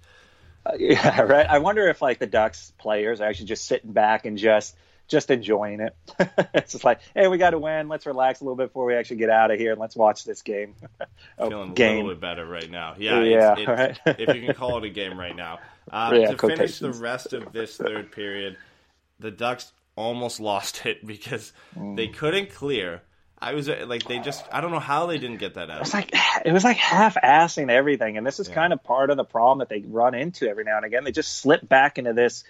[0.78, 1.46] Yeah, right.
[1.48, 5.30] I wonder if like the Ducks players are actually just sitting back and just just
[5.30, 5.94] enjoying it.
[6.54, 7.88] it's just like, hey, we got to win.
[7.88, 10.24] Let's relax a little bit before we actually get out of here and let's watch
[10.24, 10.74] this game.
[11.38, 11.96] oh, feeling a game.
[11.96, 12.94] little bit better right now.
[12.98, 14.18] Yeah, Yeah, it's, it's, right.
[14.18, 15.58] if you can call it a game right now.
[15.92, 18.56] Uh, Yeah, to finish the rest of this third period,
[19.20, 21.96] the Ducks almost lost it because Mm.
[21.96, 23.02] they couldn't clear.
[23.44, 25.76] I was uh, like, they just, I don't know how they didn't get that out.
[25.76, 29.18] It was like it was like half-assing everything, and this is kind of part of
[29.18, 31.04] the problem that they run into every now and again.
[31.04, 32.44] They just slip back into this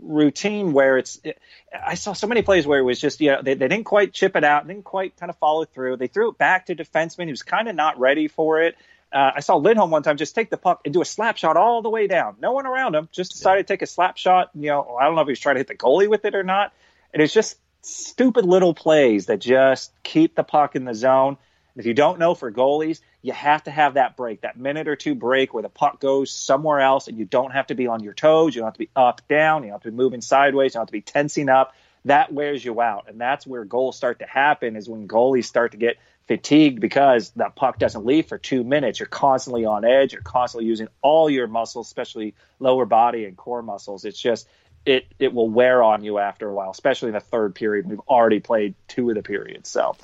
[0.00, 1.20] routine where it's.
[1.22, 1.38] It,
[1.86, 4.14] I saw so many plays where it was just you know they, they didn't quite
[4.14, 5.98] chip it out, didn't quite kind of follow through.
[5.98, 8.76] They threw it back to defenseman who's kind of not ready for it.
[9.12, 11.58] Uh, I saw Lindholm one time just take the puck and do a slap shot
[11.58, 12.36] all the way down.
[12.40, 13.10] No one around him.
[13.12, 14.50] Just decided to take a slap shot.
[14.54, 16.34] You know, I don't know if he was trying to hit the goalie with it
[16.34, 16.72] or not.
[17.12, 21.36] And it's just stupid little plays that just keep the puck in the zone.
[21.74, 24.96] If you don't know for goalies, you have to have that break, that minute or
[24.96, 28.02] two break where the puck goes somewhere else and you don't have to be on
[28.02, 28.54] your toes.
[28.54, 29.62] You don't have to be up, down.
[29.62, 30.72] You don't have to be moving sideways.
[30.72, 31.74] You don't have to be tensing up.
[32.04, 33.08] That wears you out.
[33.08, 35.96] And that's where goals start to happen is when goalies start to get
[36.28, 39.00] fatigued because that puck doesn't leave for two minutes.
[39.00, 40.12] You're constantly on edge.
[40.12, 44.04] You're constantly using all your muscles, especially lower body and core muscles.
[44.04, 44.46] It's just,
[44.84, 47.86] it, it will wear on you after a while, especially in the third period.
[47.86, 49.68] We've already played two of the periods.
[49.68, 49.96] So,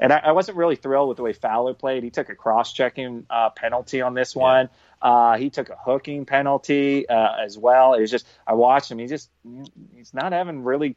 [0.00, 2.02] and I, I wasn't really thrilled with the way Fowler played.
[2.02, 4.68] He took a cross-checking uh, penalty on this one.
[5.00, 7.94] Uh, he took a hooking penalty uh, as well.
[7.94, 8.98] It was just I watched him.
[8.98, 9.28] He just
[9.94, 10.96] he's not having really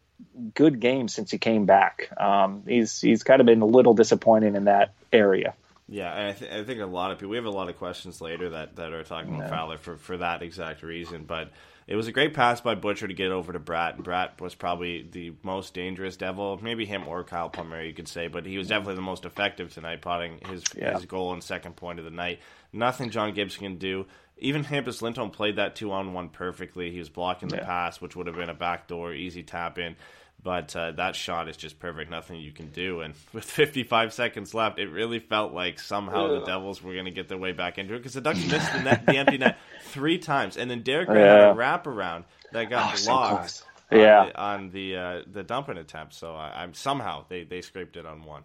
[0.54, 2.10] good games since he came back.
[2.20, 5.56] Um, he's he's kind of been a little disappointing in that area.
[5.88, 7.30] Yeah, I, th- I think a lot of people.
[7.30, 10.18] We have a lot of questions later that, that are talking about Fowler for, for
[10.18, 11.26] that exact reason.
[11.26, 11.52] But
[11.86, 13.96] it was a great pass by Butcher to get over to Bratt.
[13.96, 18.08] And Bratt was probably the most dangerous Devil, maybe him or Kyle Plummer, you could
[18.08, 18.28] say.
[18.28, 20.96] But he was definitely the most effective tonight, potting his Yeah.
[20.96, 22.40] his goal and second point of the night.
[22.74, 24.08] Nothing John Gibson can do.
[24.40, 26.90] Even Hampus Lindholm played that two on one perfectly.
[26.92, 27.66] He was blocking the Yeah.
[27.66, 29.96] pass, which would have been a backdoor easy tap in.
[30.44, 32.12] But uh, that shot is just perfect.
[32.12, 33.02] Nothing you can do.
[33.02, 37.12] And with 55 seconds left, it really felt like somehow the Devils were going to
[37.12, 39.58] get their way back into it because the Ducks missed the, net, the empty net
[39.86, 43.64] three times, and then Derek Grant had a wraparound that got Oh, blocked close.
[43.92, 44.26] on Yeah.
[44.28, 46.14] the, on the uh, the dumping attempt.
[46.14, 48.44] So I, I'm somehow they, they scraped it on one.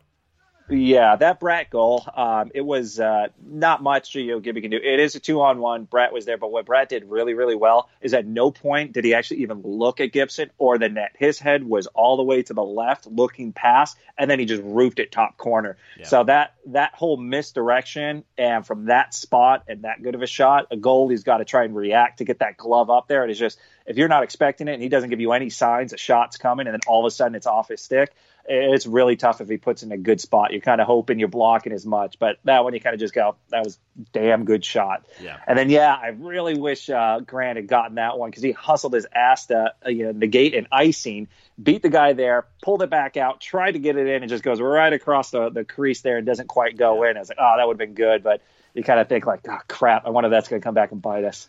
[0.71, 4.77] Yeah, that Bratt goal, um, it was uh, not much Gio Gibby can do.
[4.77, 5.87] It is a two on one.
[5.87, 9.05] Bratt was there, but what Bratt did really, really well is at no point did
[9.05, 11.13] he actually even look at Gibson or the net.
[11.19, 14.63] His head was all the way to the left, looking past, and then he just
[14.63, 15.77] roofed it top corner.
[16.05, 20.69] So that that whole misdirection and from that spot and that good of a shot,
[20.71, 23.23] a goalie's got to try and react to get that glove up there.
[23.23, 25.93] And it's just if you're not expecting it and he doesn't give you any signs
[25.93, 28.15] a shot's coming, and then all of a sudden it's off his stick,
[28.53, 30.51] it's really tough if he puts in a good spot.
[30.51, 33.15] You're kind of hoping you're blocking as much, but that one you kind of just
[33.15, 33.79] go, that was
[34.13, 35.07] damn good shot.
[35.23, 35.39] Yeah.
[35.47, 38.95] And then yeah, I really wish uh, Grant had gotten that one because he hustled
[38.95, 41.29] his ass to uh, you know negate an icing,
[41.63, 44.43] beat the guy there, pulled it back out, tried to get it in, and just
[44.43, 47.17] goes right across the, the crease there and doesn't quite go in.
[47.17, 48.43] I was like, oh, that would have been good, but
[48.75, 50.91] you kind of think like, oh crap, I wonder if that's going to come back
[50.91, 51.49] and bite us.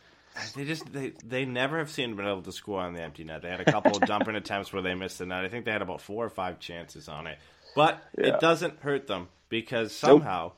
[0.55, 3.41] They just they they never have seemed been able to score on the empty net.
[3.41, 5.43] They had a couple of dumping attempts where they missed the net.
[5.43, 7.37] I think they had about four or five chances on it,
[7.75, 8.27] but Yeah.
[8.35, 10.53] it doesn't hurt them because somehow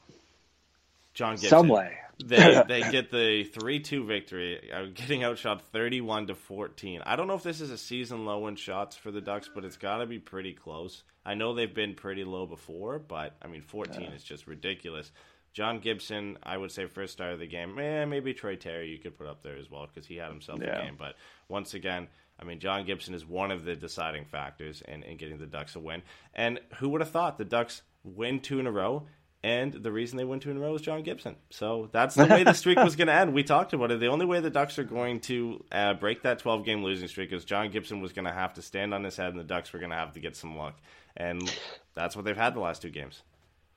[1.14, 1.98] John Gibson Some way.
[2.24, 7.02] they they get the three two victory, getting outshot thirty one to fourteen.
[7.06, 9.66] I don't know if this is a season low in shots for the Ducks, but
[9.66, 11.04] it's got to be pretty close.
[11.26, 15.12] I know they've been pretty low before, but I mean fourteen is just ridiculous.
[15.54, 17.78] John Gibson, I would say first star of the game.
[17.78, 20.60] Eh, maybe Troy Terry you could put up there as well because he had himself
[20.62, 20.80] Yeah.
[20.82, 20.96] a game.
[20.98, 21.16] But
[21.48, 22.08] once again,
[22.40, 25.76] I mean John Gibson is one of the deciding factors in, in getting the Ducks
[25.76, 26.02] a win.
[26.34, 29.06] And who would have thought the Ducks win two in a row?
[29.46, 31.36] And the reason they win two in a row is John Gibson.
[31.50, 33.34] So that's the way the streak was going to end.
[33.34, 34.00] We talked about it.
[34.00, 37.34] The only way the Ducks are going to uh, break that 12 game losing streak
[37.34, 39.74] is John Gibson was going to have to stand on his head, and the Ducks
[39.74, 40.78] were going to have to get some luck.
[41.18, 41.54] And
[41.94, 43.22] that's what they've had the last two games.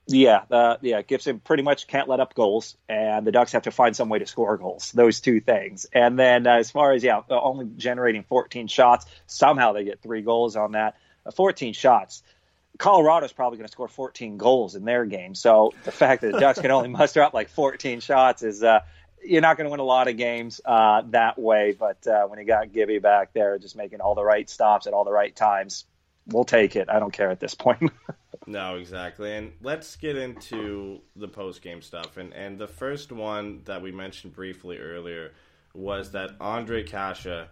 [0.07, 1.01] Yeah, uh, yeah.
[1.01, 4.19] Gibson pretty much can't let up goals, and the Ducks have to find some way
[4.19, 4.91] to score goals.
[4.93, 9.05] Those two things, and then uh, as far as yeah, uh, only generating 14 shots,
[9.25, 10.95] somehow they get three goals on that.
[11.25, 12.23] Uh, 14 shots.
[12.77, 15.35] Colorado's probably going to score 14 goals in their game.
[15.35, 18.81] So the fact that the Ducks can only muster up like 14 shots is uh,
[19.21, 21.75] you're not going to win a lot of games uh, that way.
[21.77, 21.97] But
[22.29, 25.11] when you got Gibby back there, just making all the right stops at all the
[25.11, 25.85] right times,
[26.27, 26.87] we'll take it.
[26.87, 27.91] I don't care at this point.
[28.45, 29.35] No, exactly.
[29.35, 32.17] And let's get into the post game stuff.
[32.17, 35.33] And and the first one that we mentioned briefly earlier
[35.73, 37.47] was that Ondrej Kase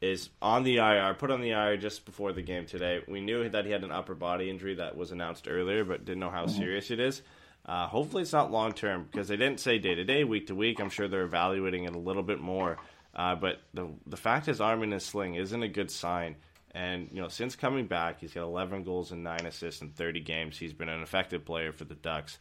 [0.00, 3.00] is on the IR, put on the IR just before the game today.
[3.08, 6.20] We knew that he had an upper body injury that was announced earlier, but didn't
[6.20, 7.22] know how serious it is.
[7.66, 10.54] Uh, hopefully, it's not long term because they didn't say day to day, week to
[10.54, 10.80] week.
[10.80, 12.78] I'm sure they're evaluating it a little bit more.
[13.14, 16.36] Uh, but the the fact his arm in his sling isn't a good sign.
[16.72, 20.20] And you know, since coming back, he's got 11 goals and nine assists in 30
[20.20, 20.58] games.
[20.58, 22.38] He's been an effective player for the Ducks.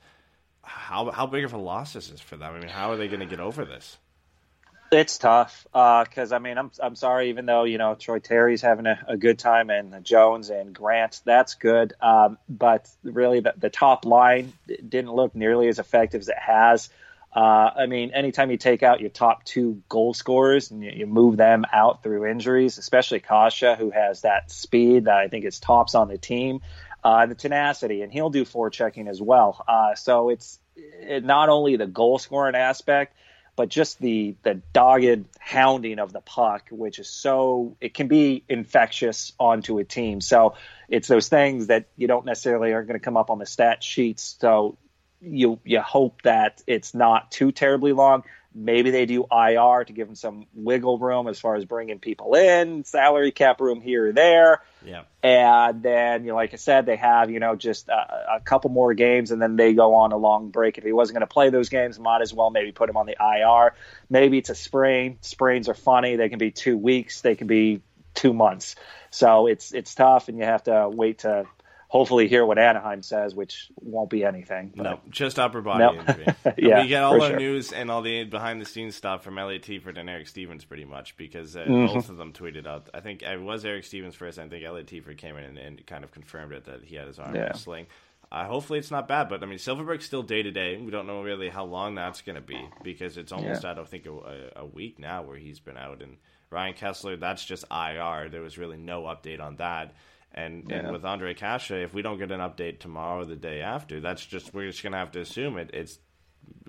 [0.63, 2.53] How how big of a loss is this for them?
[2.53, 3.97] I mean, how are they going to get over this?
[4.91, 8.85] It's tough because I mean I'm I'm sorry even though you know Troy Terry's having
[8.85, 13.69] a, a good time and Jones and Grant that's good um, but really the, the
[13.69, 16.89] top line didn't look nearly as effective as it has.
[17.37, 21.05] Uh, I mean anytime you take out your top two goal scorers and you, you
[21.05, 25.59] move them out through injuries, especially Kase who has that speed that I think is
[25.59, 26.61] tops on the team,
[27.03, 29.63] uh, the tenacity and he'll do forechecking as well.
[29.67, 33.15] Uh, so it's it, not only the goal scoring aspect
[33.55, 38.43] but just the the dogged hounding of the puck, which is so it can be
[38.49, 40.21] infectious onto a team.
[40.21, 40.55] So
[40.89, 43.83] it's those things that you don't necessarily are going to come up on the stat
[43.83, 44.37] sheets.
[44.39, 44.79] So
[45.21, 48.23] you you hope that it's not too terribly long.
[48.59, 52.33] Maybe they do IR to give them some wiggle room as far as bringing people
[52.33, 54.63] in, salary cap room here or there.
[54.83, 55.03] Yeah.
[55.21, 58.71] And then, you know, like I said, they have, you know, just a, a couple
[58.71, 60.79] more games and then they go on a long break.
[60.79, 63.05] If he wasn't going to play those games, might as well maybe put him on
[63.05, 63.75] the IR.
[64.09, 65.19] Maybe it's a sprain.
[65.21, 66.15] Sprains are funny.
[66.15, 67.21] They can be two weeks.
[67.21, 67.81] They can be
[68.15, 68.75] two months.
[69.11, 71.45] So it's, it's tough and you have to wait to
[71.87, 74.73] hopefully hear what Anaheim says, which won't be anything.
[74.75, 75.93] But No, just upper body No.
[76.01, 76.25] injury.
[76.57, 77.37] Yeah, we get all our sure.
[77.39, 80.85] news and all the behind the scenes stuff from Elliott Teaford and Eric Stephens, pretty
[80.85, 81.93] much, because uh, Mm-hmm.
[81.93, 82.89] both of them tweeted out.
[82.93, 84.37] I think it was Eric Stephens first.
[84.39, 87.07] I think Elliott Teaford came in and, and kind of confirmed it that he had
[87.07, 87.87] his arm in a sling.
[88.29, 90.75] Uh, hopefully it's not bad, but I mean Silfverberg's still day to day.
[90.75, 93.71] We don't know really how long that's going to be because it's almost Yeah.
[93.79, 96.01] I think a, a, a week now where he's been out.
[96.01, 96.17] And
[96.49, 98.27] Ryan Kesler, that's just IR.
[98.29, 99.93] There was really no update on that.
[100.37, 103.61] And, and with Ondrej Kase, if we don't get an update tomorrow or the day
[103.61, 105.71] after, that's just we're just gonna have to assume it.
[105.73, 105.97] It's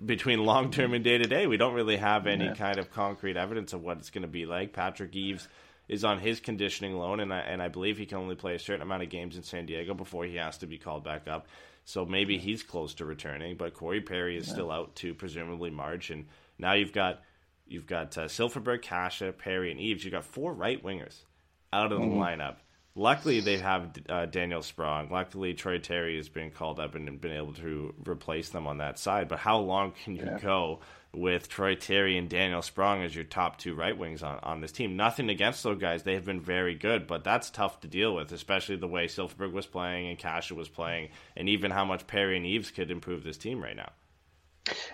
[0.03, 1.45] between long term and day to day.
[1.45, 4.47] We don't really have any kind of concrete evidence of what it's going to be
[4.47, 4.73] like.
[4.73, 5.47] Patrick Eaves
[5.87, 8.59] is on his conditioning loan, and I, and I believe he can only play a
[8.59, 11.47] certain amount of games in San Diego before he has to be called back up.
[11.85, 16.09] So maybe he's close to returning, but Corey Perry is still out to presumably March,
[16.09, 16.25] and
[16.57, 17.21] now you've got
[17.67, 20.03] you've got uh, Silfverberg, Kase, Perry, and Eaves.
[20.03, 21.21] You've got four right wingers
[21.73, 22.57] out of the lineup.
[22.95, 25.09] Luckily, they have uh, Daniel Sprong.
[25.09, 28.99] Luckily, Troy Terry has been called up and been able to replace them on that
[28.99, 29.27] side.
[29.29, 30.79] But how long can you go
[31.13, 34.71] with Troy Terry and Daniel Sprong as your top two right wings on, on this
[34.71, 34.97] team?
[34.97, 36.03] Nothing against those guys.
[36.03, 39.53] They have been very good, but that's tough to deal with, especially the way Silfverberg
[39.53, 43.23] was playing and Kase was playing, and even how much Perry and Eaves could improve
[43.23, 43.91] this team right now.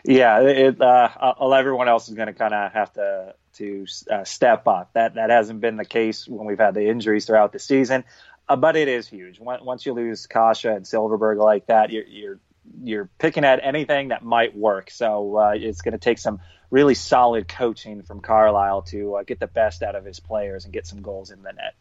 [0.04, 4.24] Yeah, it, uh, uh, everyone else is going to kind of have to to uh,
[4.24, 4.92] step up.
[4.94, 8.04] That that hasn't been the case when we've had the injuries throughout the season.
[8.48, 9.40] uh, but it is huge.
[9.40, 12.40] Once you lose Kase and Silfverberg like that, you're you're
[12.84, 14.90] you're picking at anything that might work.
[14.92, 16.40] So uh, it's going to take some
[16.72, 20.74] really solid coaching from Carlyle to uh, get the best out of his players and
[20.74, 21.76] get some goals in the net.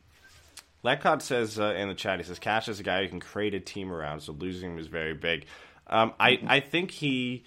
[0.84, 3.54] Lecott says uh, in the chat, he says Kase is a guy who can create
[3.54, 5.46] a team around, so losing him is very big.
[5.86, 7.44] Um, I I think he.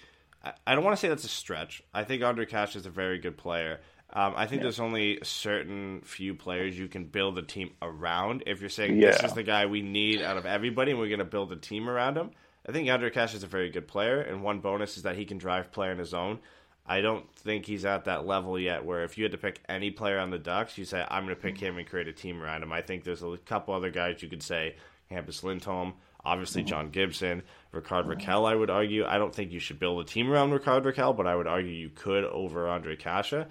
[0.66, 1.82] I don't want to say that's a stretch.
[1.92, 3.80] I think Ondrej Kase is a very good player.
[4.10, 4.64] Um, I think yeah.
[4.64, 8.42] there's only certain few players you can build a team around.
[8.46, 9.10] If you're saying yeah.
[9.10, 11.56] this is the guy we need out of everybody, and we're going to build a
[11.56, 12.30] team around him,
[12.66, 14.20] I think Ondrej Kase is a very good player.
[14.20, 16.38] And one bonus is that he can drive play on his own.
[16.86, 18.82] I don't think he's at that level yet.
[18.82, 21.36] Where if you had to pick any player on the Ducks, you say I'm going
[21.36, 22.72] to pick him and create a team around him.
[22.72, 24.76] I think there's a couple other guys you could say
[25.10, 25.94] Hampus Lindholm,
[26.24, 27.42] obviously John Gibson,
[27.72, 28.48] Rickard Rakell.
[28.48, 29.04] I would argue.
[29.04, 31.72] I don't think you should build a team around Rickard Rakell, but I would argue
[31.72, 33.46] you could over Ondrej Kase.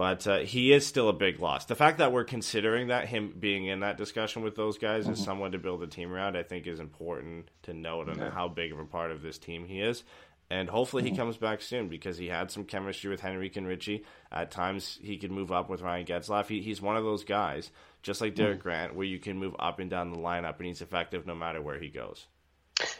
[0.00, 1.66] But uh, he is still a big loss.
[1.66, 5.12] The fact that we're considering that him being in that discussion with those guys mm-hmm.
[5.12, 8.48] is someone to build a team around, I think is important to note and how
[8.48, 10.02] big of a part of this team he is.
[10.48, 11.18] And hopefully he mm-hmm.
[11.18, 14.06] comes back soon because he had some chemistry with Henrique and Ritchie.
[14.32, 16.46] At times he could move up with Ryan Getzlaf.
[16.46, 17.70] He, he's one of those guys,
[18.00, 18.62] just like Derek mm-hmm.
[18.62, 21.60] Grant, where you can move up and down the lineup and he's effective no matter
[21.60, 22.26] where he goes.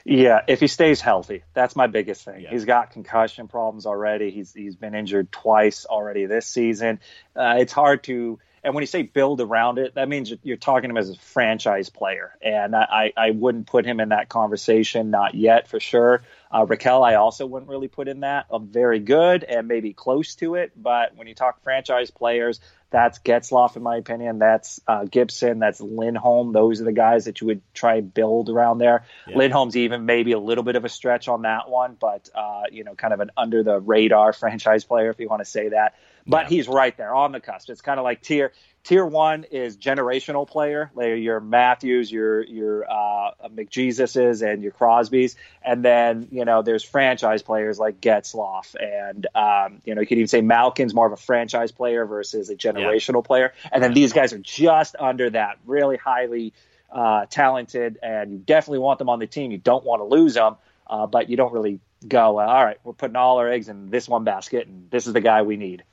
[0.04, 2.42] Yeah, if he stays healthy, that's my biggest thing.
[2.42, 2.50] Yeah.
[2.50, 4.30] He's got concussion problems already.
[4.30, 7.00] He's he's been injured twice already this season.
[7.34, 8.38] Uh, it's hard to.
[8.62, 11.16] And when you say build around it, that means you're talking to him as a
[11.16, 16.22] franchise player, and I, I wouldn't put him in that conversation, not yet for sure.
[16.50, 18.44] Uh, Rakell, I also wouldn't really put in that.
[18.50, 22.60] I'm very good and maybe close to it, but when you talk franchise players,
[22.90, 24.38] that's Getzlaf, in my opinion.
[24.38, 25.60] That's uh, Gibson.
[25.60, 26.52] That's Lindholm.
[26.52, 29.04] Those are the guys that you would try and build around there.
[29.28, 29.38] Yeah.
[29.38, 32.82] Lindholm's even maybe a little bit of a stretch on that one, but uh, you
[32.82, 35.94] know, kind of an under the radar franchise player, if you want to say that.
[36.30, 36.56] But yeah.
[36.56, 37.68] he's right there on the cusp.
[37.70, 38.52] It's kind of like tier
[38.84, 45.36] tier one is generational player, like your Matthews, your your uh, McJesus's, and your Crosby's,
[45.62, 50.18] and then you know there's franchise players like Getzlaf, and um, you know you could
[50.18, 53.26] even say Malkin's more of a franchise player versus a generational yeah.
[53.26, 56.52] player, and then these guys are just under that, really highly
[56.90, 59.50] uh, talented, and you definitely want them on the team.
[59.50, 60.56] You don't want to lose them,
[60.86, 64.08] uh, but you don't really go, all right, we're putting all our eggs in this
[64.08, 65.84] one basket, and this is the guy we need.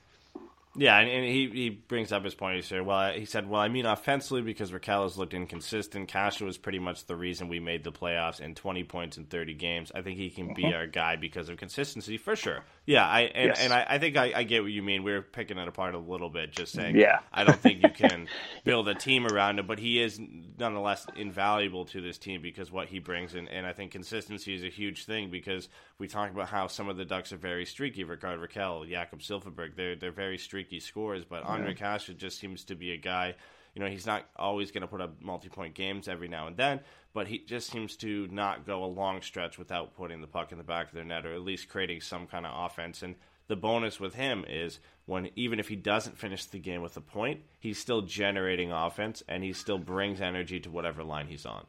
[0.78, 2.56] Yeah, and, and, he, he brings up his point.
[2.58, 6.08] He said, "Well, he said, well, I mean, offensively, because Rakell has looked inconsistent.
[6.08, 9.56] Kase was pretty much the reason we made the playoffs in 20 points in 30
[9.56, 9.92] games.
[9.94, 10.76] I think he can be mm-hmm.
[10.76, 12.64] our guy because of consistency for sure.
[12.88, 13.60] Yeah, I and, yes.
[13.60, 15.04] and I, I, think I, I, get what you mean.
[15.04, 16.96] We're picking it apart a little bit, just saying.
[16.96, 18.30] Yeah, I don't think you can
[18.64, 20.18] build a team around him, but he is
[20.58, 24.64] nonetheless invaluable to this team because what he brings, and, and I think consistency is
[24.64, 25.68] a huge thing because
[26.00, 28.06] we talk about how some of the Ducks are very streaky.
[28.06, 32.76] Rickard Rakell, Jakob Silfverberg, they're they're very streaky scores, but Ondrej Kase just seems to
[32.76, 33.36] be a guy.
[33.78, 36.80] You know, he's not always going to put up multi-point games every now and then,
[37.14, 40.58] but he just seems to not go a long stretch without putting the puck in
[40.58, 43.04] the back of their net or at least creating some kind of offense.
[43.04, 43.14] And
[43.46, 47.02] the bonus with him is when even if he doesn't finish the game with a
[47.02, 51.68] point, he's still generating offense and he still brings energy to whatever line he's on.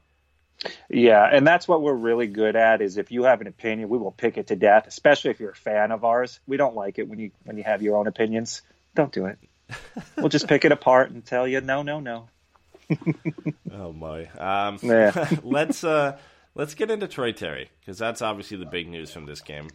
[0.89, 3.99] Yeah, and that's what we're really good at is if you have an opinion, we
[3.99, 6.41] will pick it to death, especially if you're a fan of ours.
[6.47, 8.63] We don't like it when you when you have your own opinions.
[8.95, 9.39] Don't do it.
[10.17, 12.29] we'll just pick it apart and tell you no, no, no.
[13.73, 14.27] oh my.
[14.39, 15.29] Um, yeah.
[15.43, 16.19] let's uh,
[16.55, 19.69] let's get into Troy Terry because that's obviously the big news from this game.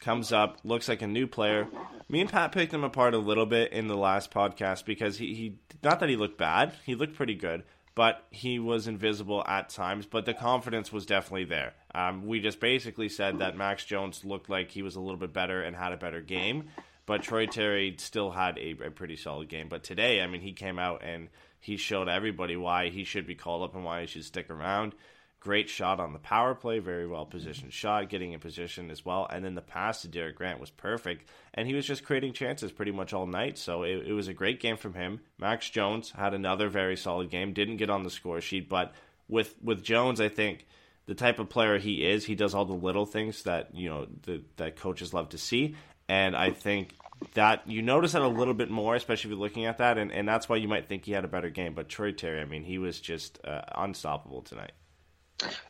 [0.00, 1.66] Comes up, looks like a new player.
[2.08, 5.34] Me and Pat picked him apart a little bit in the last podcast because he,
[5.34, 9.70] he not that he looked bad, he looked pretty good, but he was invisible at
[9.70, 10.06] times.
[10.06, 11.74] But the confidence was definitely there.
[11.94, 15.32] Um, we just basically said that Max Jones looked like he was a little bit
[15.32, 16.68] better and had a better game,
[17.08, 19.68] but Troy Terry still had a, a pretty solid game.
[19.70, 23.34] But today, I mean, he came out and he showed everybody why he should be
[23.34, 24.94] called up and why he should stick around.
[25.40, 27.78] Great shot on the power play, very well positioned mm-hmm.
[27.78, 29.26] shot, getting in position as well.
[29.30, 31.30] And then the pass to Derek Grant was perfect.
[31.54, 33.56] And he was just creating chances pretty much all night.
[33.56, 35.20] So it, it was a great game from him.
[35.38, 37.54] Max Jones had another very solid game.
[37.54, 38.92] Didn't get on the score sheet, but
[39.28, 40.66] with with Jones, I think
[41.06, 44.06] the type of player he is, he does all the little things that you know
[44.24, 45.74] the, that coaches love to see.
[46.08, 46.94] And I think
[47.34, 50.12] that you notice that a little bit more, especially if you're looking at that, and,
[50.12, 51.74] and that's why you might think he had a better game.
[51.74, 54.72] But Troy Terry, I mean, he was just uh, unstoppable tonight.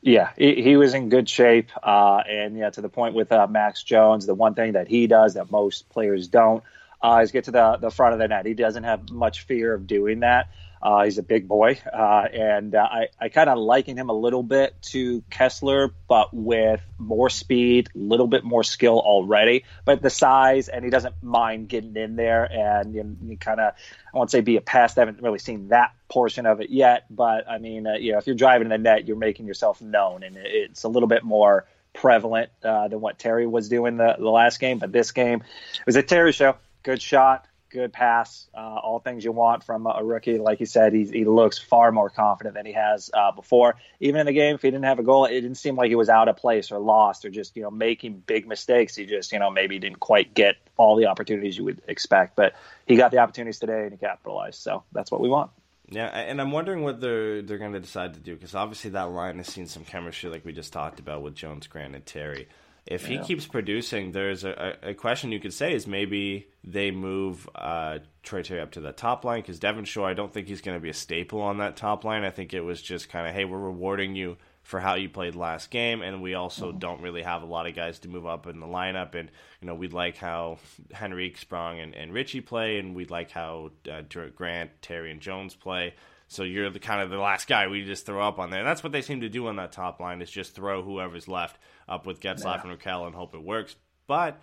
[0.01, 3.47] Yeah, he, he, was in good shape, uh, and yeah, to the point with uh,
[3.49, 6.65] Max Jones, the one thing that he does that most players don't
[7.03, 8.47] uh, is get to the the front of the net.
[8.47, 10.49] He doesn't have much fear of doing that.
[10.81, 14.13] Uh, he's a big boy, uh, and uh, I, I kind of liken him a
[14.13, 20.03] little bit to Kesler, but with more speed, a little bit more skill already, but
[20.03, 23.75] the size, and he doesn't mind getting in there and you, you kind of,
[24.13, 24.99] I won't say be a pest.
[24.99, 28.19] I haven't really seen that portion of it yet, but I mean, uh, you know,
[28.19, 31.67] if you're driving the net, you're making yourself known, and it's a little bit more
[31.93, 34.79] prevalent uh, than what Terry was doing the, the last game.
[34.79, 35.43] But this game
[35.75, 36.57] it was a Terry show.
[36.85, 40.39] Good shot, good pass, uh, all things you want from a rookie.
[40.39, 43.77] Like you said, he, he looks far more confident than he has uh, before.
[44.01, 45.95] Even in the game, if he didn't have a goal, it didn't seem like he
[45.95, 48.97] was out of place or lost or just you know making big mistakes.
[48.97, 52.55] He just you know maybe didn't quite get all the opportunities you would expect, but
[52.87, 54.61] he got the opportunities today and he capitalized.
[54.61, 55.51] So that's what we want.
[55.91, 59.11] Yeah, and I'm wondering what they're they're going to decide to do because obviously that
[59.11, 62.49] line has seen some chemistry, like we just talked about with Jones, Grant, and Terry.
[62.91, 63.23] If he Yeah.
[63.23, 68.43] keeps producing, there's a, a question you could say is maybe they move uh, Troy
[68.43, 70.81] Terry up to the top line because Devin Shore, I don't think he's going to
[70.83, 72.25] be a staple on that top line.
[72.25, 75.35] I think it was just kind of, hey, we're rewarding you for how you played
[75.35, 78.47] last game, and we also don't really have a lot of guys to move up
[78.47, 79.15] in the lineup.
[79.15, 79.31] And
[79.61, 80.59] you know, we'd like how
[81.01, 84.03] Henrique Sprong and, and Ritchie play, and we'd like how uh,
[84.35, 85.95] Grant, Terry, and Jones play.
[86.29, 88.61] So you're the kind of the last guy we just throw up on there.
[88.61, 91.27] And that's what they seem to do on that top line is just throw whoever's
[91.27, 91.59] left
[91.89, 93.77] up with Getzlaf and Rakell and hope it works.
[94.07, 94.41] But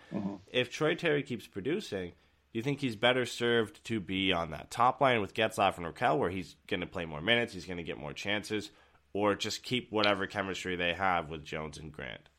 [0.51, 4.71] if Troy Terry keeps producing, do you think he's better served to be on that
[4.71, 7.77] top line with Getzlaf and Rakell, where he's going to play more minutes, he's going
[7.77, 8.71] to get more chances,
[9.13, 12.29] or just keep whatever chemistry they have with Jones and Grant?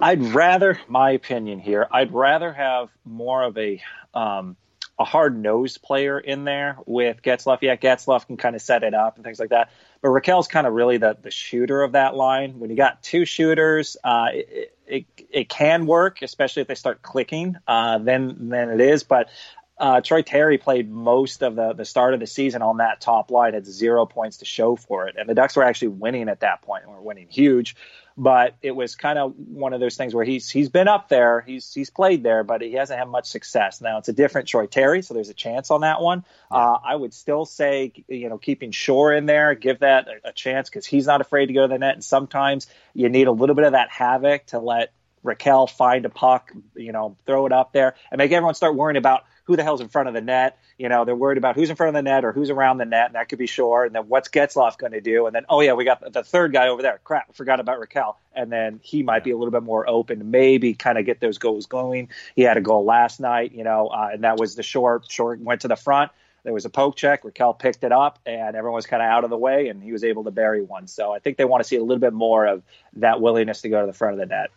[0.00, 3.80] I'd rather, my opinion here, I'd rather have more of a
[4.14, 4.56] um,
[4.98, 7.58] a hard nosed player in there with Getzlaf.
[7.62, 9.70] Yeah, Getzlaf can kind of set it up and things like that.
[10.00, 12.58] But Rakell's kind of really the, the shooter of that line.
[12.58, 17.02] When you got two shooters, uh, it, it it can work, especially if they start
[17.02, 17.56] clicking.
[17.66, 19.02] Uh, then then it is.
[19.02, 19.30] But
[19.78, 23.30] uh, Troy Terry played most of the, the start of the season on that top
[23.30, 25.16] line, had zero points to show for it.
[25.18, 27.74] And the Ducks were actually winning at that point and were winning huge.
[28.16, 31.40] But it was kind of one of those things where he's he's been up there,
[31.40, 33.80] he's he's played there, but he hasn't had much success.
[33.80, 36.24] Now it's a different Troy Terry, so there's a chance on that one.
[36.50, 40.32] Uh, I would still say, you know, keeping Shore in there, give that a, a
[40.32, 41.94] chance because he's not afraid to go to the net.
[41.94, 44.92] And sometimes you need a little bit of that havoc to let
[45.24, 48.96] Rakell find a puck, you know, throw it up there and make everyone start worrying
[48.96, 50.58] about who the hell's in front of the net.
[50.78, 52.86] You know, they're worried about who's in front of the net or who's around the
[52.86, 53.84] net, and that could be Shore.
[53.84, 55.26] And then what's Getzlaf going to do?
[55.26, 57.00] And then, oh yeah, we got the, third guy over there.
[57.04, 58.16] Crap, forgot about Rakell.
[58.34, 61.36] And then he might be a little bit more open maybe kind of get those
[61.36, 62.08] goals going.
[62.34, 65.10] He had a goal last night, you know, uh, and that was the short.
[65.10, 66.10] Shore went to the front.
[66.44, 67.22] There was a poke check.
[67.22, 69.92] Rakell picked it up, and everyone was kind of out of the way, and he
[69.92, 70.88] was able to bury one.
[70.88, 72.62] So I think they want to see a little bit more of
[72.94, 74.50] that willingness to go to the front of the net.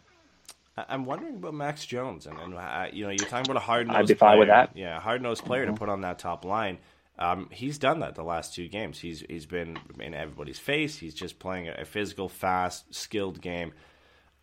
[0.78, 3.88] I'm wondering about Max Jones, and, and uh, you know, you're talking about a hard
[3.88, 3.98] nosed.
[3.98, 4.72] I'd be fine with that.
[4.76, 6.80] Yeah, hard nosed player to put on that top line.
[7.18, 9.00] Um, he's done that the last two games.
[9.00, 10.98] He's he's been in everybody's face.
[10.98, 13.72] He's just playing a, physical, fast, skilled game.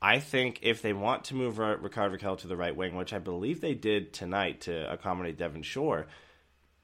[0.01, 3.19] I think if they want to move Ricardo Rakell to the right wing, which I
[3.19, 6.07] believe they did tonight to accommodate Devin Shore,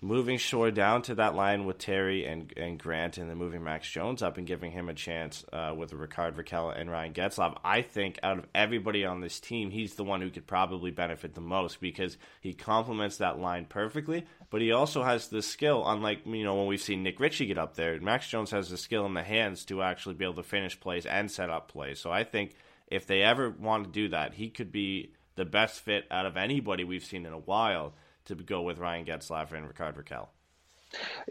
[0.01, 3.91] moving Shore down to that line with Terry and, and Grant, and then moving Max
[3.91, 7.83] Jones up and giving him a chance uh, with Rickard Rakell and Ryan Getzlaf, I
[7.83, 11.41] think out of everybody on this team, he's the one who could probably benefit the
[11.41, 16.45] most because he complements that line perfectly, but he also has the skill, unlike you
[16.45, 19.15] know when we've seen Nick Ritchie get up there, Max Jones has the skill in
[19.15, 21.99] the hands to actually be able to finish plays and set up plays.
[21.99, 22.55] So I think
[22.87, 26.37] if they ever want to do that, he could be the best fit out of
[26.37, 27.95] anybody we've seen in a while
[28.29, 30.29] to go with Ryan Getzlaf and Rickard Rakell.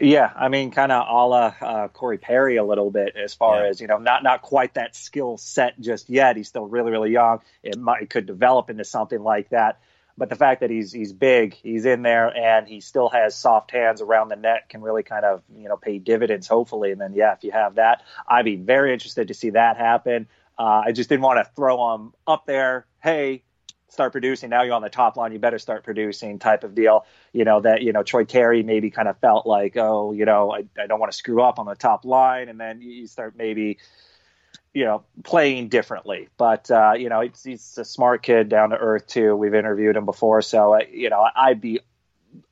[0.00, 3.64] Yeah, I mean, kind of a la uh, Corey Perry a little bit as far
[3.64, 3.70] Yeah.
[3.70, 6.36] as you know, not not quite that skill set just yet.
[6.36, 7.40] He's still really really young.
[7.62, 9.80] It might it could develop into something like that.
[10.16, 13.70] But the fact that he's he's big, he's in there, and he still has soft
[13.72, 16.92] hands around the net can really kind of you know pay dividends hopefully.
[16.92, 20.28] And then yeah, if you have that, I'd be very interested to see that happen.
[20.56, 22.86] Uh, I just didn't want to throw him up there.
[23.00, 23.42] Hey,
[23.88, 24.50] start producing.
[24.50, 25.32] Now you're on the top line.
[25.32, 27.06] You better start producing type of deal.
[27.32, 30.52] You know, that, you know, Troy Terry maybe kind of felt like, oh, you know,
[30.52, 32.48] I, I don't want to screw up on the top line.
[32.48, 33.78] And then you start maybe,
[34.74, 36.28] you know, playing differently.
[36.36, 39.34] But, uh, you know, he's, he's a smart kid down to earth too.
[39.34, 40.42] We've interviewed him before.
[40.42, 41.80] So, uh, you know, I'd be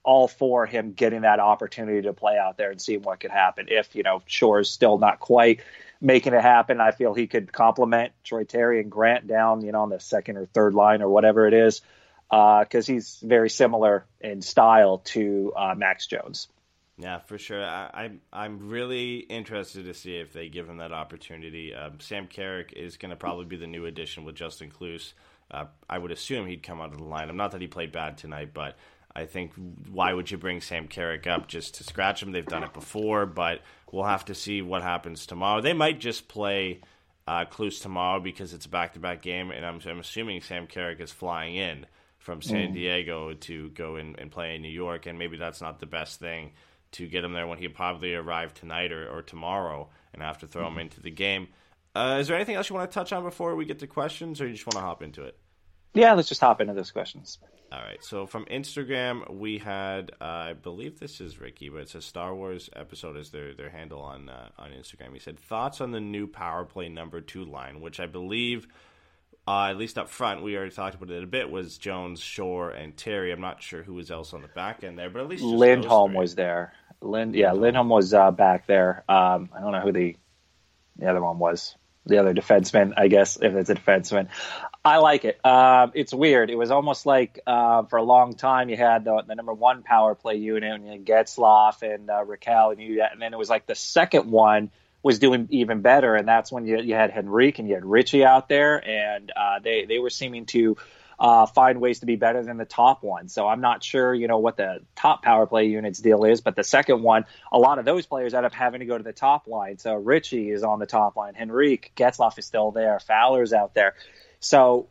[0.03, 3.66] all for him getting that opportunity to play out there and seeing what could happen.
[3.68, 5.61] If, you know, Shore's still not quite
[6.01, 9.82] making it happen, I feel he could complement Troy Terry and Grant down, you know,
[9.82, 11.80] on the second or third line or whatever it is,
[12.28, 16.49] because he's very similar in style to uh, Max Jones.
[16.99, 17.62] Yeah, for sure.
[17.62, 21.74] I, I'm I'm really interested to see if they give him that opportunity.
[21.74, 25.12] Um, Sam Carrick is going to probably be the new addition with Justin Kloos.
[25.51, 27.34] Uh, I would assume he'd come out of the lineup.
[27.34, 28.76] Not that he played bad tonight, but
[29.17, 29.55] I think
[29.91, 32.33] why would you bring Sam Carrick up just to scratch him?
[32.33, 35.62] They've done it before, but we'll have to see what happens tomorrow.
[35.62, 36.83] They might just play
[37.27, 41.12] uh, Kloos tomorrow because it's a back-to-back game, and I'm, I'm assuming Sam Carrick is
[41.12, 41.87] flying in
[42.19, 45.81] from San Diego to go in and play in New York, and maybe that's not
[45.81, 46.53] the best thing
[46.93, 50.47] to get him there when he probably arrive tonight or, or tomorrow and have to
[50.47, 51.49] throw him into the game.
[51.95, 54.43] Uh, is there anything else you want to touch on before we get to questions,
[54.43, 55.39] or you just want to hop into it?
[55.95, 57.39] Yeah, let's just hop into those questions.
[57.72, 58.03] All right.
[58.03, 62.34] So from Instagram, we had uh, I believe this is Ricky, but it's a Star
[62.34, 65.12] Wars episode is their their handle on uh, on Instagram.
[65.12, 68.66] He said thoughts on the new power play number two line, which I believe.
[69.49, 71.49] Uh, at least up front, we already talked about it a bit.
[71.49, 73.30] Was Jones, Shore, and Terry?
[73.30, 76.14] I'm not sure who was else on the back end there, but at least Lindholm
[76.14, 76.72] was there.
[77.01, 79.05] Lind, yeah, Lindholm was uh, back there.
[79.09, 80.16] Um, I don't know who the
[80.97, 81.76] the other one was.
[82.07, 84.28] The other defenseman, I guess, if it's a defenseman.
[84.87, 85.45] I like it.
[85.45, 86.49] Um, it's weird.
[86.49, 89.82] It was almost like uh, for a long time you had the, the number one
[89.82, 93.37] power play unit, and you had Getzlaf and uh, Rakell, and you, and then it
[93.37, 94.70] was like the second one
[95.03, 98.24] was doing even better, and that's when you, you had Henrique and you had Ritchie
[98.24, 100.76] out there, and uh, they they were seeming to
[101.18, 103.28] uh, find ways to be better than the top one.
[103.28, 106.55] So I'm not sure, you know, what the top power play unit's deal is, but
[106.55, 109.12] the second one, a lot of those players end up having to go to the
[109.12, 109.78] top line.
[109.78, 113.95] So Ritchie is on the top line, Henrique, Getzlaf is still there, Fowler's out there.
[114.41, 114.89] So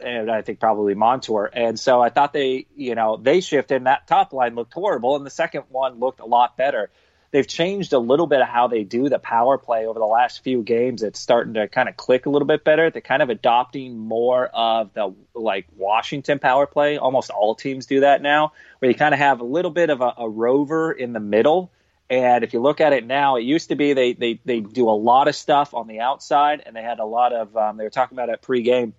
[0.00, 1.50] and I think probably Montour.
[1.52, 5.16] And so I thought they, you know, they shifted and that top line looked horrible
[5.16, 6.90] and the second one looked a lot better.
[7.30, 10.44] They've changed a little bit of how they do the power play over the last
[10.44, 11.02] few games.
[11.02, 12.90] It's starting to kind of click a little bit better.
[12.90, 16.96] They're kind of adopting more of the like Washington power play.
[16.96, 20.00] Almost all teams do that now, where you kind of have a little bit of
[20.00, 21.72] a, a rover in the middle.
[22.10, 24.88] And if you look at it now, it used to be they, they, they do
[24.88, 27.84] a lot of stuff on the outside and they had a lot of, um, they
[27.84, 28.92] were talking about it pregame,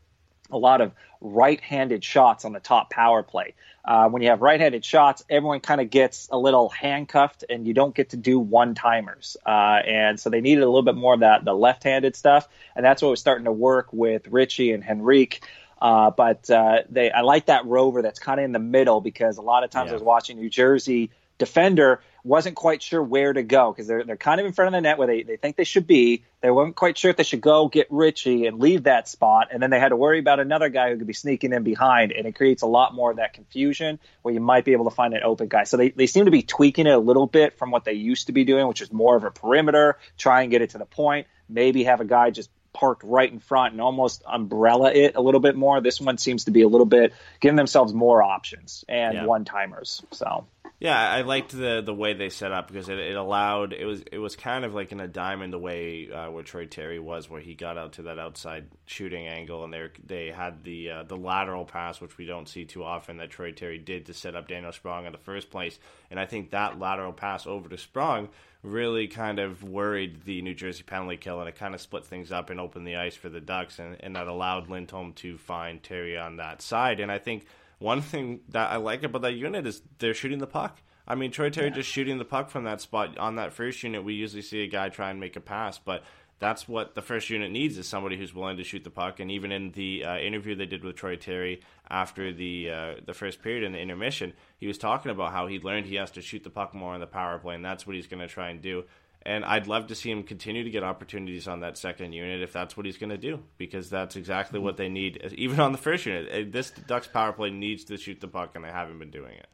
[0.49, 0.91] a lot of
[1.21, 3.53] right-handed shots on the top power play.
[3.83, 7.73] Uh, when you have right-handed shots, everyone kind of gets a little handcuffed, and you
[7.73, 9.37] don't get to do one-timers.
[9.45, 12.83] Uh, and so they needed a little bit more of that the left-handed stuff, and
[12.83, 15.43] that's what was starting to work with Ritchie and Henrique.
[15.79, 19.37] Uh, but uh, they, I like that rover that's kind of in the middle because
[19.37, 19.91] a lot of times Yeah.
[19.91, 24.17] I was watching New Jersey defender wasn't quite sure where to go because they're they're
[24.17, 26.23] kind of in front of the net where they, they think they should be.
[26.41, 29.61] They weren't quite sure if they should go get Ritchie and leave that spot, and
[29.61, 32.25] then they had to worry about another guy who could be sneaking in behind, and
[32.25, 35.13] it creates a lot more of that confusion where you might be able to find
[35.13, 35.63] an open guy.
[35.65, 38.27] So they, they seem to be tweaking it a little bit from what they used
[38.27, 40.85] to be doing, which is more of a perimeter, try and get it to the
[40.85, 45.21] point, maybe have a guy just parked right in front and almost umbrella it a
[45.21, 45.79] little bit more.
[45.79, 49.25] This one seems to be a little bit giving themselves more options and Yeah.
[49.25, 50.03] one timers.
[50.11, 50.45] So
[50.77, 54.01] Yeah, I liked the the way they set up because it, it allowed it was
[54.11, 57.29] it was kind of like in a diamond the way uh, where Troy Terry was,
[57.29, 61.03] where he got out to that outside shooting angle, and they they had the uh,
[61.03, 64.35] the lateral pass, which we don't see too often, that Troy Terry did to set
[64.35, 65.79] up Daniel Sprong in the first place,
[66.11, 68.27] and I think that lateral pass over to Sprong
[68.65, 72.31] really kind of worried the New Jersey penalty kill, and it kind of split things
[72.31, 75.81] up and opened the ice for the Ducks, and, and that allowed Lindholm to find
[75.81, 77.45] Terry on that side, and I think
[77.79, 80.81] one thing that I like about that unit is they're shooting the puck.
[81.07, 84.03] I mean, Troy Terry just shooting the puck from that spot on that first unit.
[84.03, 86.03] We usually see a guy try and make a pass, but
[86.39, 89.19] that's what the first unit needs is somebody who's willing to shoot the puck.
[89.19, 93.13] And even in the uh, interview they did with Troy Terry after the uh, the
[93.13, 96.21] first period in the intermission, he was talking about how he learned he has to
[96.21, 98.49] shoot the puck more on the power play, and that's what he's going to try
[98.49, 98.83] and do.
[99.27, 102.53] And I'd love to see him continue to get opportunities on that second unit if
[102.53, 105.17] that's what he's going to do, because that's exactly what they need.
[105.35, 108.63] Even on the first unit, this Ducks power play needs to shoot the puck, and
[108.63, 109.47] they haven't been doing it.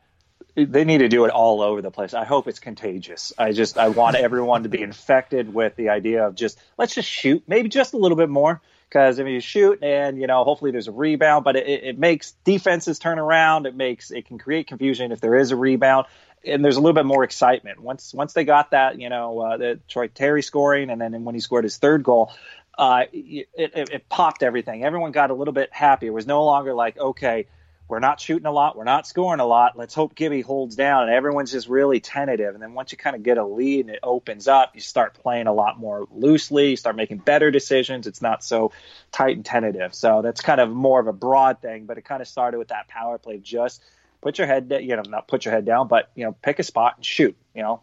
[0.55, 2.13] They need to do it all over the place.
[2.13, 3.33] I hope it's contagious.
[3.37, 7.09] I just I want everyone to be infected with the idea of just let's just
[7.09, 8.61] shoot, maybe just a little bit more.
[8.87, 12.31] Because if you shoot and you know hopefully there's a rebound, but it, it makes
[12.43, 13.65] defenses turn around.
[13.65, 16.07] It makes it can create confusion if there is a rebound,
[16.45, 19.57] and there's a little bit more excitement once once they got that you know uh,
[19.57, 22.33] the Troy Terry scoring, and then when he scored his third goal,
[22.77, 24.83] uh, it, it, it popped everything.
[24.83, 26.07] Everyone got a little bit happy.
[26.07, 27.47] It was no longer like okay
[27.91, 29.77] we're not shooting a lot, we're not scoring a lot.
[29.77, 32.53] Let's hope Gibby holds down, and everyone's just really tentative.
[32.53, 35.13] And then once you kind of get a lead and it opens up, you start
[35.15, 36.69] playing a lot more loosely.
[36.69, 38.07] You start making better decisions.
[38.07, 38.71] It's not so
[39.11, 39.93] tight and tentative.
[39.93, 42.69] So that's kind of more of a broad thing, but it kind of started with
[42.69, 43.39] that power play.
[43.39, 43.83] Just
[44.21, 46.63] put your head, you know, not put your head down, but you know, pick a
[46.63, 47.35] spot and shoot.
[47.53, 47.81] You know,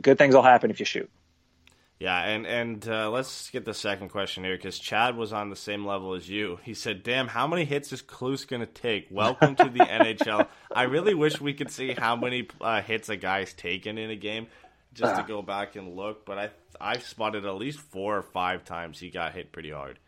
[0.00, 1.10] good things will happen if you shoot.
[2.02, 5.56] Yeah, and and uh, let's get the second question here because Chad was on the
[5.56, 6.58] same level as you.
[6.64, 9.06] He said, "Damn, how many hits is Kloos going to take?
[9.08, 13.14] Welcome to the NHL." I really wish we could see how many uh, hits a
[13.14, 14.48] guy's taken in a game,
[14.94, 16.26] just to go back and look.
[16.26, 16.50] But I
[16.80, 20.00] I've spotted at least four or five times he got hit pretty hard.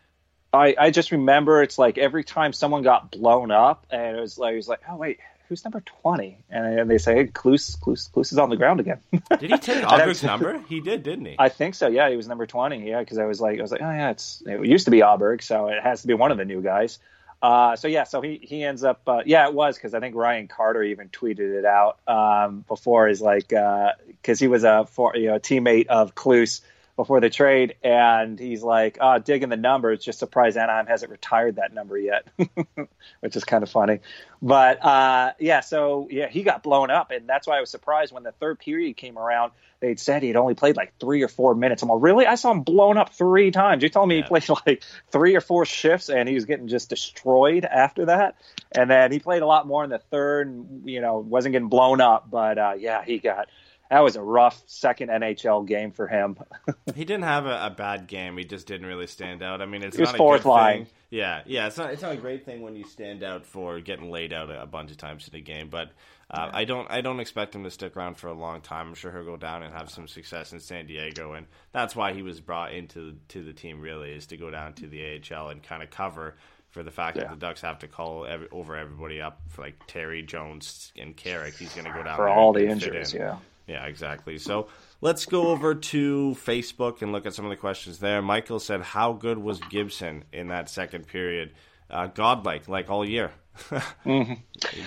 [0.52, 4.36] I, I just remember it's like every time someone got blown up, and it was
[4.36, 6.38] like, it was like, oh wait, who's number twenty?
[6.50, 9.00] And, and they say, hey, Kloos, Kloos, Kloos is on the ground again.
[9.38, 10.58] Did he take Aberg's number?
[10.68, 11.36] He did, didn't he?
[11.38, 11.88] I think so.
[11.88, 12.88] Yeah, he was number twenty.
[12.88, 15.00] Yeah, because I was like, I was like, oh yeah, it's it used to be
[15.00, 16.98] Aberg, so it has to be one of the new guys.
[17.42, 20.14] Uh, so yeah, so he he ends up uh, yeah it was because I think
[20.14, 25.14] Ryan Carter even tweeted it out um, before he's like because he was a for,
[25.14, 26.62] you know teammate of Kloos
[26.96, 31.56] before the trade and he's like uh, digging the numbers just surprised Anaheim hasn't retired
[31.56, 32.26] that number yet
[33.20, 34.00] which is kind of funny
[34.40, 38.12] but uh, yeah so yeah he got blown up and that's why I was surprised
[38.12, 39.52] when the third period came around
[39.84, 41.82] they'd said he'd only played like three or four minutes.
[41.82, 42.26] I'm like, really?
[42.26, 43.82] I saw him blown up three times.
[43.82, 44.22] You told me Yeah.
[44.22, 48.36] he played like three or four shifts and he was getting just destroyed after that.
[48.72, 51.68] And then he played a lot more in the third and, you know, wasn't getting
[51.68, 52.30] blown up.
[52.30, 53.48] But uh, yeah, he got
[53.90, 56.36] that was a rough second NHL game for him.
[56.94, 58.36] He didn't have a, a bad game.
[58.36, 59.60] He just didn't really stand out.
[59.60, 60.84] I mean, it's not a fourth good line.
[60.84, 60.94] thing.
[61.10, 61.66] Yeah, yeah.
[61.66, 61.90] It's not.
[61.90, 64.66] It's not a great thing when you stand out for getting laid out a, a
[64.66, 65.68] bunch of times in a game.
[65.70, 65.90] But
[66.30, 66.88] uh, I don't.
[66.90, 68.88] I don't expect him to stick around for a long time.
[68.88, 72.12] I'm sure he'll go down and have some success in San Diego, and that's why
[72.12, 73.80] he was brought into to the team.
[73.80, 76.36] Really, is to go down to the AHL and kind of cover.
[76.70, 77.24] For the fact Yeah.
[77.24, 81.16] that the Ducks have to call every, over everybody up for like Terry Jones and
[81.16, 83.20] Carrick, he's going to go down For all the injuries, in.
[83.20, 83.36] yeah.
[83.66, 84.38] Yeah, exactly.
[84.38, 84.68] So
[85.00, 88.20] let's go over to Facebook and look at some of the questions there.
[88.20, 91.52] Michael said, "How good was Gibson in that second period?
[91.90, 93.30] Uh, godlike, like all year."
[94.04, 94.36] He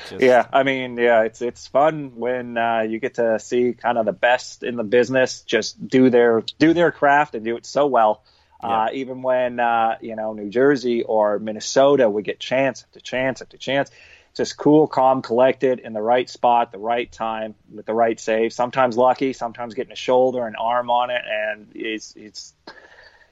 [0.09, 3.97] just- Yeah, I mean, yeah, it's it's fun when uh, you get to see kind
[3.97, 7.65] of the best in the business just do their do their craft and do it
[7.65, 8.23] so well.
[8.59, 13.41] Uh, even when uh, you know New Jersey or Minnesota would get chance after chance
[13.41, 13.91] after chance,
[14.37, 18.53] just cool, calm, collected in the right spot, the right time with the right save.
[18.53, 22.53] Sometimes lucky, sometimes getting a shoulder, an arm on it, and it's it's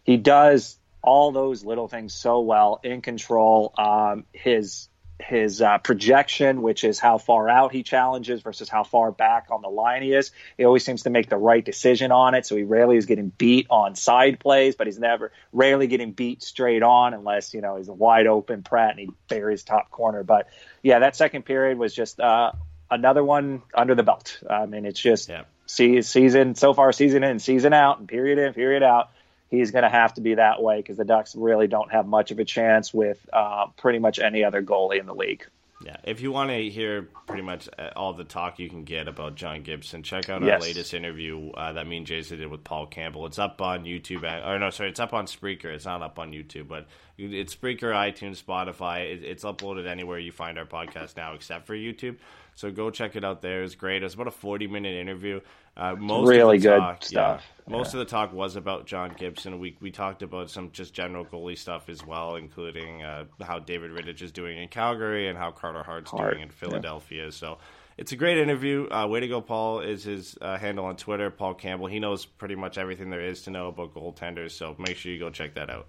[0.03, 3.73] he does all those little things so well in control.
[3.77, 4.89] Um, his
[5.19, 9.61] his uh, projection, which is how far out he challenges versus how far back on
[9.61, 10.31] the line he is.
[10.57, 12.45] He always seems to make the right decision on it.
[12.45, 16.43] So he rarely is getting beat on side plays, but he's never rarely getting beat
[16.43, 20.23] straight on unless you know he's a wide open Bratt and he buries top corner.
[20.23, 20.47] But
[20.83, 22.51] yeah, that second period was just uh,
[22.91, 24.41] another one under the belt.
[24.49, 25.43] I mean, it's just Yeah.
[25.65, 29.09] see season so far, season in, season out, and period in, period out.
[29.57, 32.31] He's going to have to be that way because the Ducks really don't have much
[32.31, 35.45] of a chance with uh, pretty much any other goalie in the league.
[35.85, 39.09] Yeah, if you want to hear pretty much uh, all the talk you can get
[39.09, 40.61] about John Gibson, check out our Yes.
[40.61, 43.25] latest interview uh, that me and Jason did with Paul Campbell.
[43.25, 45.65] It's up on YouTube, and, or no, sorry, it's up on Spreaker.
[45.65, 46.87] It's not up on YouTube, but
[47.17, 49.21] it's Spreaker, iTunes, Spotify.
[49.21, 52.15] It's uploaded anywhere you find our podcast now, except for YouTube.
[52.55, 53.63] So go check it out there.
[53.63, 54.01] It's great.
[54.01, 55.41] It was about a forty-minute interview.
[55.77, 57.43] Uh, most Really of the good talk, stuff.
[57.67, 59.59] Yeah, most of the talk was about John Gibson.
[59.59, 63.91] We we talked about some just general goalie stuff as well, including uh, how David
[63.91, 67.29] Rittich is doing in Calgary and how Carter Hart's Hart, doing in Philadelphia.
[67.31, 67.57] So
[67.97, 68.87] it's a great interview.
[68.89, 71.29] Uh, way to go, Paul is his uh, handle on Twitter.
[71.29, 71.87] Paul Campbell.
[71.87, 74.51] He knows pretty much everything there is to know about goaltenders.
[74.51, 75.87] So make sure you go check that out.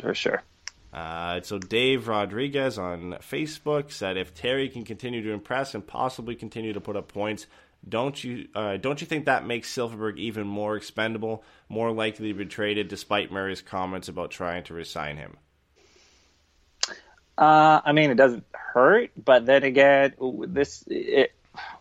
[0.00, 0.42] For sure.
[0.92, 6.34] Uh, so Dave Rodriguez on Facebook said, "If Terry can continue to impress and possibly
[6.34, 7.46] continue to put up points,
[7.88, 12.34] don't you uh, don't you think that makes Silfverberg even more expendable, more likely to
[12.34, 15.38] be traded, despite Murray's comments about trying to resign him?"
[17.38, 20.12] Uh, I mean, it doesn't hurt, but then again,
[20.48, 21.32] this it,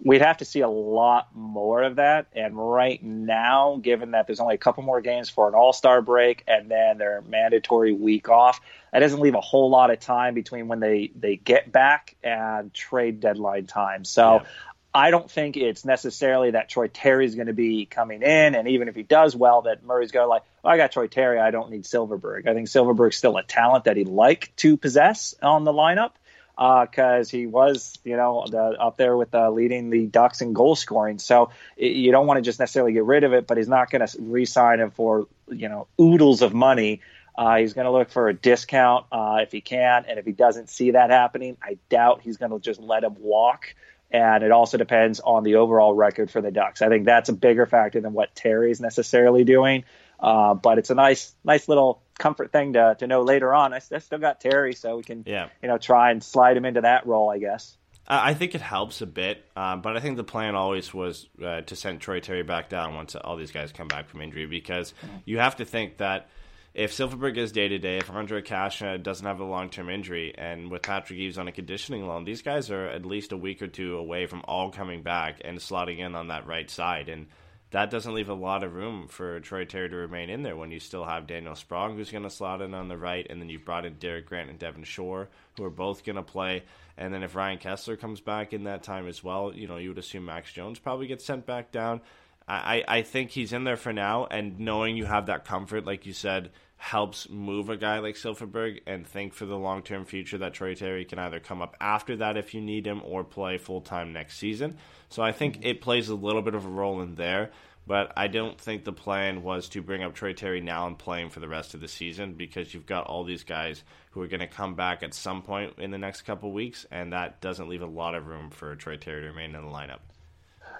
[0.03, 2.27] we'd have to see a lot more of that.
[2.33, 6.01] And right now, given that there's only a couple more games for an All Star
[6.01, 8.59] break and then their mandatory week off,
[8.91, 12.73] that doesn't leave a whole lot of time between when they they get back and
[12.73, 14.05] trade deadline time.
[14.05, 14.35] So.
[14.35, 14.47] Yeah.
[14.93, 18.89] I don't think it's necessarily that Troy Terry's going to be coming in, and even
[18.89, 21.51] if he does well, that Murray's going to like, oh, I got Troy Terry, I
[21.51, 22.45] don't need Silfverberg.
[22.45, 26.11] I think Silfverberg's still a talent that he'd like to possess on the lineup
[26.55, 30.75] because he was, you know, the, up there with uh, leading the Ducks in goal
[30.75, 31.19] scoring.
[31.19, 31.49] So
[31.79, 34.05] i you don't want to just necessarily get rid of it, but he's not going
[34.05, 37.01] to re-sign him for, you know, oodles of money.
[37.37, 40.31] Uh, he's going to look for a discount uh, if he can, and if he
[40.31, 43.73] doesn't see that happening, I doubt he's going to just let him walk
[44.11, 46.81] and it also depends on the overall record for the Ducks.
[46.81, 49.85] I think that's a bigger factor than what Terry's necessarily doing.
[50.21, 53.73] Uh, but it's a nice, nice little comfort thing to, to know later on.
[53.73, 55.49] I, I still got Terry, so we can, Yeah.
[55.61, 57.75] you know, try and slide him into that role, I guess.
[58.07, 61.61] I think it helps a bit, um, but I think the plan always was uh,
[61.61, 64.93] to send Troy Terry back down once all these guys come back from injury because
[65.23, 66.27] you have to think that
[66.73, 70.33] if Silfverberg is day to day, if Ondrej Kase doesn't have a long term injury,
[70.37, 73.61] and with Patrick Eaves on a conditioning loan, these guys are at least a week
[73.61, 77.07] or two away from all coming back and slotting in on that right side.
[77.07, 77.27] And
[77.71, 80.71] that doesn't leave a lot of room for Troy Terry to remain in there when
[80.71, 83.49] you still have Daniel Sprong, who's going to slot in on the right, and then
[83.49, 86.63] you've brought in Derek Grant and Devin Shore, who are both going to play.
[86.97, 89.89] And then if Ryan Kesler comes back in that time as well, you know, you
[89.89, 92.01] would assume Max Jones probably gets sent back down.
[92.47, 96.05] I, I think he's in there for now, and knowing you have that comfort, like
[96.05, 96.51] you said,
[96.81, 100.73] helps move a guy like Silfverberg and think for the long term future that Troy
[100.73, 104.11] Terry can either come up after that if you need him or play full time
[104.13, 104.77] next season.
[105.07, 105.67] So I think mm-hmm.
[105.67, 107.51] it plays a little bit of a role in there.
[107.85, 111.21] But I don't think the plan was to bring up Troy Terry now and play
[111.21, 114.27] him for the rest of the season because you've got all these guys who are
[114.27, 117.69] going to come back at some point in the next couple weeks, and that doesn't
[117.69, 119.99] leave a lot of room for Troy Terry to remain in the lineup.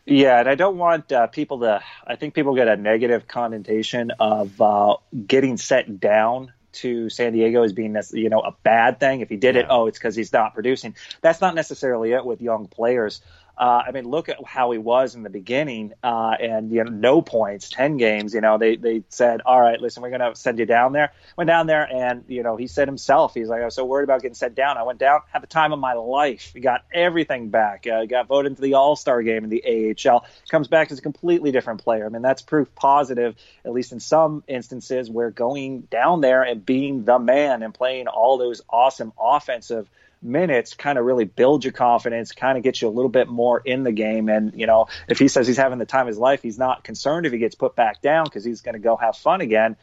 [0.06, 1.82] Yeah, and I don't want uh, people to.
[2.06, 4.98] I think people get a negative connotation of uh,
[5.28, 9.22] getting sent down to San Diego as being you know a bad thing.
[9.22, 10.96] If he did it, oh, it's because he's not producing.
[11.22, 13.22] That's not necessarily it with young players.
[13.58, 16.90] Uh, I mean, look at how he was in the beginning, uh, and you know,
[16.90, 18.34] no points, ten games.
[18.34, 21.14] You know, they they said, all right, listen, we're going to send you down there.
[21.38, 24.06] Went down there, and you know, he said himself, he's like, I was so worried
[24.06, 24.78] about getting sent down.
[24.78, 26.52] I went down, had the time of my life.
[26.54, 27.86] He got everything back.
[27.86, 30.26] Uh, got voted into the All Star game in the AHL.
[30.50, 32.06] Comes back as a completely different player.
[32.06, 33.36] I mean, that's proof positive,
[33.66, 38.08] at least in some instances, where going down there and being the man and playing
[38.08, 39.88] all those awesome offensive
[40.22, 43.60] minutes kind of really build your confidence, kind of get you a little bit more
[43.60, 44.30] in the game.
[44.30, 46.84] And, you know, if he says he's having the time of his life, he's not
[46.84, 49.76] concerned if he gets put back down because he's going to go have fun again.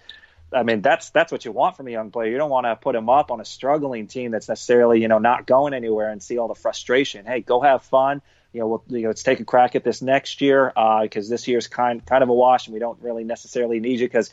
[0.53, 2.31] I mean, that's that's what you want from a young player.
[2.31, 5.19] You don't want to put him up on a struggling team that's necessarily, you know,
[5.19, 7.27] not going anywhere and see all the frustration.
[7.27, 8.23] Hey, go have fun.
[8.55, 10.73] You know, we'll, you know, let's take a crack at this next year
[11.03, 14.01] because uh, this year's kind kind of a wash, and we don't really necessarily need
[14.01, 14.31] you because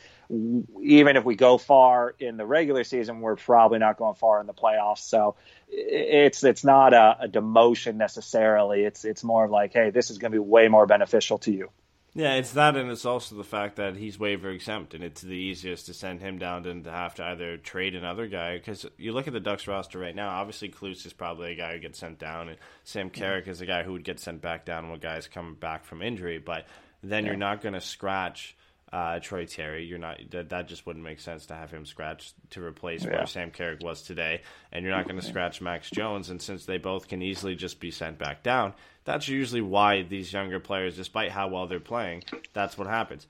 [0.82, 4.46] even if we go far in the regular season, we're probably not going far in
[4.46, 5.00] the playoffs.
[5.00, 5.36] So
[5.68, 8.84] it's it's not a, a demotion necessarily.
[8.84, 11.52] It's it's more of like, hey, this is going to be way more beneficial to
[11.52, 11.70] you.
[12.14, 15.34] Yeah, it's that, and it's also the fact that he's waiver exempt, and it's the
[15.34, 18.56] easiest to send him down than to have to either trade another guy.
[18.56, 21.74] Because you look at the Ducks roster right now, obviously Kloos is probably a guy
[21.74, 23.50] who gets sent down, and Sam Carrick mm-hmm.
[23.50, 26.38] is a guy who would get sent back down when guys come back from injury.
[26.38, 26.66] But
[27.02, 27.32] then yeah.
[27.32, 28.55] you're not going to scratch
[28.92, 29.84] uh, Troy Terry.
[29.84, 33.16] You're not that that just wouldn't make sense to have him scratch to replace yeah.
[33.16, 36.30] where Sam Carrick was today, and you're not going to scratch Max Jones.
[36.30, 38.74] And since they both can easily just be sent back down,
[39.04, 42.22] that's usually why these younger players, despite how well they're playing,
[42.52, 43.26] that's what happens.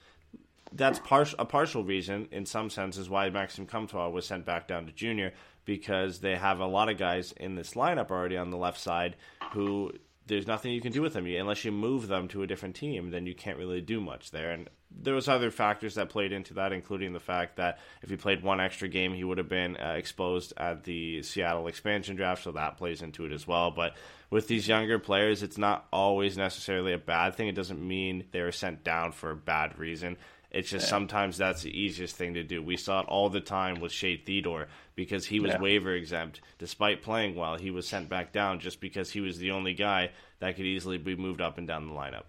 [0.73, 4.87] That's par- a partial reason, in some senses, why Maxim Comtois was sent back down
[4.87, 5.33] to junior
[5.65, 9.17] because they have a lot of guys in this lineup already on the left side
[9.53, 9.93] who
[10.27, 13.11] there's nothing you can do with them unless you move them to a different team.
[13.11, 14.53] Then you can't really do much there.
[14.53, 18.17] And there was other factors that played into that, including the fact that if he
[18.17, 22.45] played one extra game, he would have been uh, exposed at the Seattle expansion draft,
[22.45, 23.71] so that plays into it as well.
[23.71, 23.95] But
[24.31, 27.49] with these younger players, it's not always necessarily a bad thing.
[27.49, 30.17] It doesn't mean they were sent down for a bad reason.
[30.51, 30.91] It's just yeah.
[30.91, 32.63] sometimes that's the easiest thing to do.
[32.63, 35.61] We saw it all the time with Shea Theodore because he was yeah.
[35.61, 36.41] waiver exempt.
[36.59, 40.13] Despite playing well, he was sent back down just because he was the only guy
[40.39, 42.25] that could easily be moved up and down the lineup.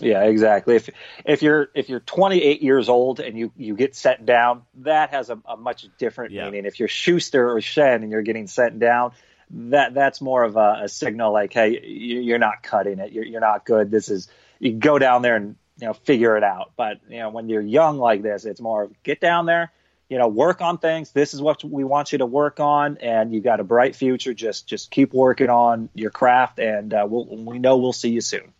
[0.00, 0.76] Yeah, exactly.
[0.76, 0.90] If
[1.24, 5.30] if you're if you're 28 years old and you you get sent down, that has
[5.30, 6.46] a, a much different yeah.
[6.46, 6.64] meaning.
[6.64, 9.12] If you're Sustr or Schenn and you're getting sent down,
[9.50, 13.12] that that's more of a, a signal like, hey, you're not cutting it.
[13.12, 13.90] You're, you're not good.
[13.90, 14.28] This is
[14.58, 16.72] you go down there and you know figure it out.
[16.76, 19.70] But you know when you're young like this, it's more of get down there,
[20.08, 21.12] you know, work on things.
[21.12, 24.34] This is what we want you to work on, and you've got a bright future.
[24.34, 28.20] Just just keep working on your craft, and uh, we'll, we know we'll see you
[28.20, 28.52] soon.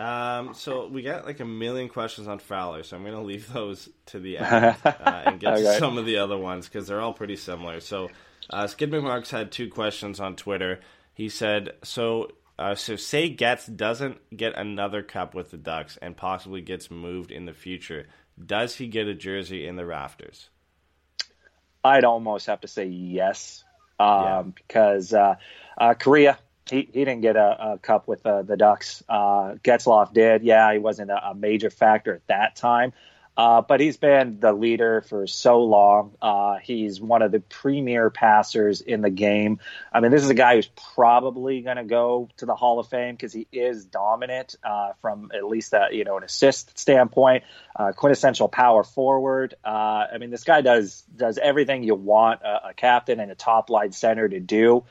[0.00, 3.52] Um, so we got like a million questions on Fowler, so I'm going to leave
[3.52, 5.62] those to the end uh, and get okay.
[5.62, 7.80] to some of the other ones because they're all pretty similar.
[7.80, 8.08] So,
[8.48, 10.80] uh, Skid McMarks had two questions on Twitter.
[11.12, 16.16] He said, "So, uh, so say Getz doesn't get another cup with the Ducks and
[16.16, 18.06] possibly gets moved in the future.
[18.42, 20.48] Does he get a jersey in the rafters?"
[21.84, 23.64] I'd almost have to say yes,
[23.98, 24.42] um, yeah.
[24.54, 25.34] because uh,
[25.76, 26.38] uh, Kariya
[26.70, 29.02] he, he didn't get a, a cup with uh, the Ducks.
[29.08, 30.42] Uh, Getzlaf did.
[30.42, 32.92] Yeah, he wasn't a, a major factor at that time.
[33.36, 36.14] Uh, but he's been the leader for so long.
[36.20, 39.60] Uh, he's one of the premier passers in the game.
[39.90, 42.88] I mean, this is a guy who's probably going to go to the Hall of
[42.88, 47.44] Fame because he is dominant uh, from at least a, you know an assist standpoint.
[47.74, 49.54] Uh, quintessential power forward.
[49.64, 53.36] Uh, I mean, this guy does does everything you want a, a captain and a
[53.36, 54.84] top line center to do.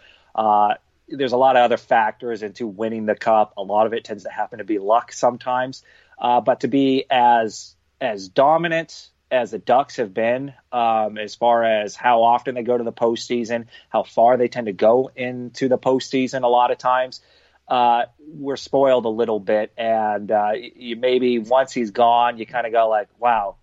[1.12, 3.54] There's a lot of other factors into winning the cup.
[3.58, 5.84] A lot of it tends to happen to be luck sometimes.
[6.18, 11.64] Uh, but to be as as dominant as the Ducks have been, um, as far
[11.64, 15.68] as how often they go to the postseason, how far they tend to go into
[15.68, 17.22] the postseason, a lot of times,
[17.68, 19.72] uh, we're spoiled a little bit.
[19.78, 23.58] And uh, you maybe once he's gone, you kind of go like, wow,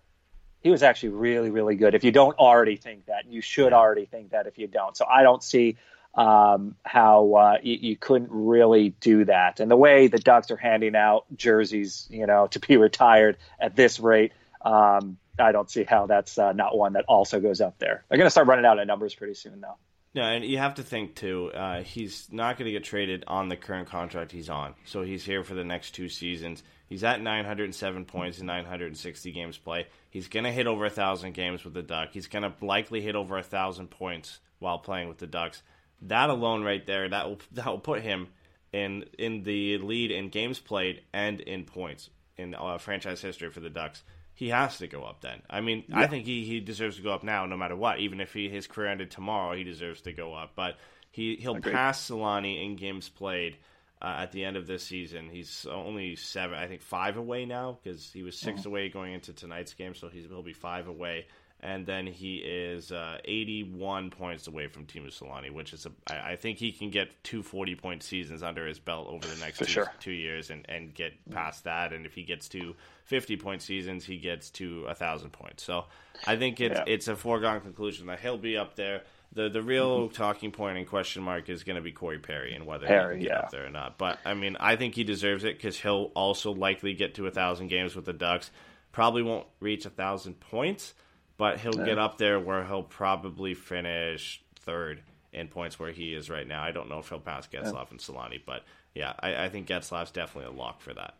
[0.61, 1.95] he was actually really, really good.
[1.95, 4.95] If you don't already think that, you should already think that if you don't.
[4.95, 5.77] So I don't see
[6.15, 9.59] um, how uh, you, you, couldn't really do that.
[9.59, 13.75] And the way the Ducks are handing out jerseys, you know, to be retired at
[13.75, 14.31] this rate,
[14.61, 18.03] um, I don't see how that's uh, not one that also goes up there.
[18.09, 19.75] They're going to start running out of numbers pretty soon, though.
[20.13, 21.51] Yeah, and you have to think too.
[21.53, 25.23] Uh, he's not going to get traded on the current contract he's on, so he's
[25.23, 26.63] here for the next two seasons.
[26.87, 29.87] He's at 907 points in 960 games play.
[30.09, 32.09] He's going to hit over a thousand games with the Duck.
[32.13, 35.61] He's going to likely hit over a thousand points while playing with the Ducks.
[36.03, 38.27] That alone, right there, that will that will put him
[38.73, 43.59] in in the lead in games played and in points in uh, franchise history for
[43.59, 44.03] the Ducks.
[44.33, 45.41] He has to go up then.
[45.49, 47.97] I mean, I think he, he deserves to go up now, no matter what.
[47.97, 50.51] Even if he, his career ended tomorrow, he deserves to go up.
[50.55, 50.77] But
[51.09, 51.73] he he'll Agreed.
[51.73, 53.57] pass Selanne in games played
[54.01, 55.29] uh, at the end of this season.
[55.29, 59.33] He's only seven, I think five away now because he was 6 away going into
[59.33, 61.25] tonight's game, so he's, he'll be five away.
[61.59, 66.33] And then he is uh, 81 points away from Teemu Selanne, which is a, I,
[66.33, 69.57] I think he can get two 40 point seasons under his belt over the next
[69.59, 69.91] two, sure.
[69.99, 71.93] two years and, and get past that.
[71.93, 75.63] And if he gets to 50 point seasons, he gets to a thousand points.
[75.63, 75.85] So
[76.27, 76.83] I think it's Yeah.
[76.85, 79.01] it's a foregone conclusion that he'll be up there.
[79.33, 82.65] The the real talking point and question mark is going to be Corey Perry and
[82.67, 83.43] whether Perry, he can get yeah.
[83.45, 83.97] up there or not.
[83.97, 87.31] But I mean, I think he deserves it because he'll also likely get to a
[87.31, 88.51] thousand games with the Ducks.
[88.91, 90.93] Probably won't reach a thousand points,
[91.37, 96.29] but he'll get up there where he'll probably finish third in points where he is
[96.29, 96.63] right now.
[96.63, 98.63] I don't know if he'll pass Getzlaf and Selanne, but
[98.95, 101.13] yeah, I, I think Getzlaf's definitely a lock for that.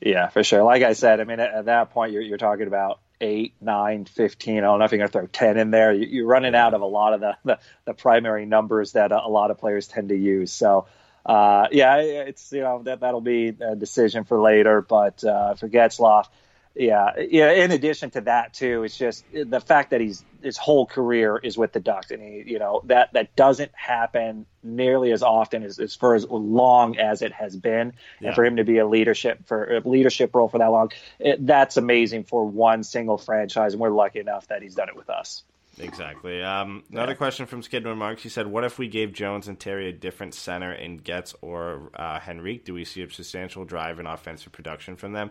[0.00, 0.62] Yeah, for sure.
[0.62, 4.04] Like I said, I mean, at, at that point, you're, you're talking about eight, nine,
[4.04, 4.58] 15.
[4.58, 5.92] I don't know if you're going to throw 10 in there.
[5.92, 9.24] You, you're running out of a lot of the, the, the primary numbers that a,
[9.24, 10.52] a lot of players tend to use.
[10.52, 10.86] So,
[11.24, 14.80] uh, yeah, it's, you know, that, that'll be a decision for later.
[14.82, 16.26] But uh, for Getzlaf,
[16.80, 17.52] yeah, yeah.
[17.52, 21.58] In addition to that, too, it's just the fact that he's his whole career is
[21.58, 25.78] with the Ducks, and he, you know, that that doesn't happen nearly as often as,
[25.78, 28.28] as for as long as it has been, Yeah.
[28.28, 31.46] and for him to be a leadership for a leadership role for that long, it,
[31.46, 35.10] that's amazing for one single franchise, and we're lucky enough that he's done it with
[35.10, 35.42] us.
[35.78, 36.42] Exactly.
[36.42, 38.22] Um, another question from Skidmore Marks.
[38.22, 41.90] He said, "What if we gave Jones and Terry a different center in Getz or
[41.94, 42.64] uh, Henrique?
[42.64, 45.30] Do we see a substantial drive in offensive production from them?"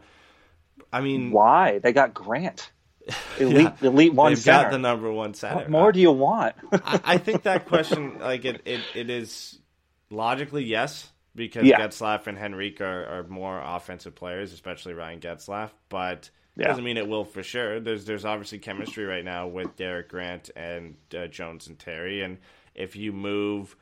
[0.92, 2.72] I mean, Why they got Grant,
[3.40, 4.64] elite, elite one they've center.
[4.64, 5.56] got the number one center.
[5.56, 6.56] what more do you want?
[6.72, 9.60] I, I think that question, like it, it, it is
[10.10, 11.80] logically yes because Yeah.
[11.80, 15.70] Getzlaf and Henrique are, are more offensive players, especially Ryan Getzlaf.
[15.90, 16.68] But Yeah.
[16.68, 17.80] doesn't mean it will for sure.
[17.80, 22.38] There's there's obviously chemistry right now with Derek Grant and uh, Jones and Terry, and
[22.76, 23.76] if you move.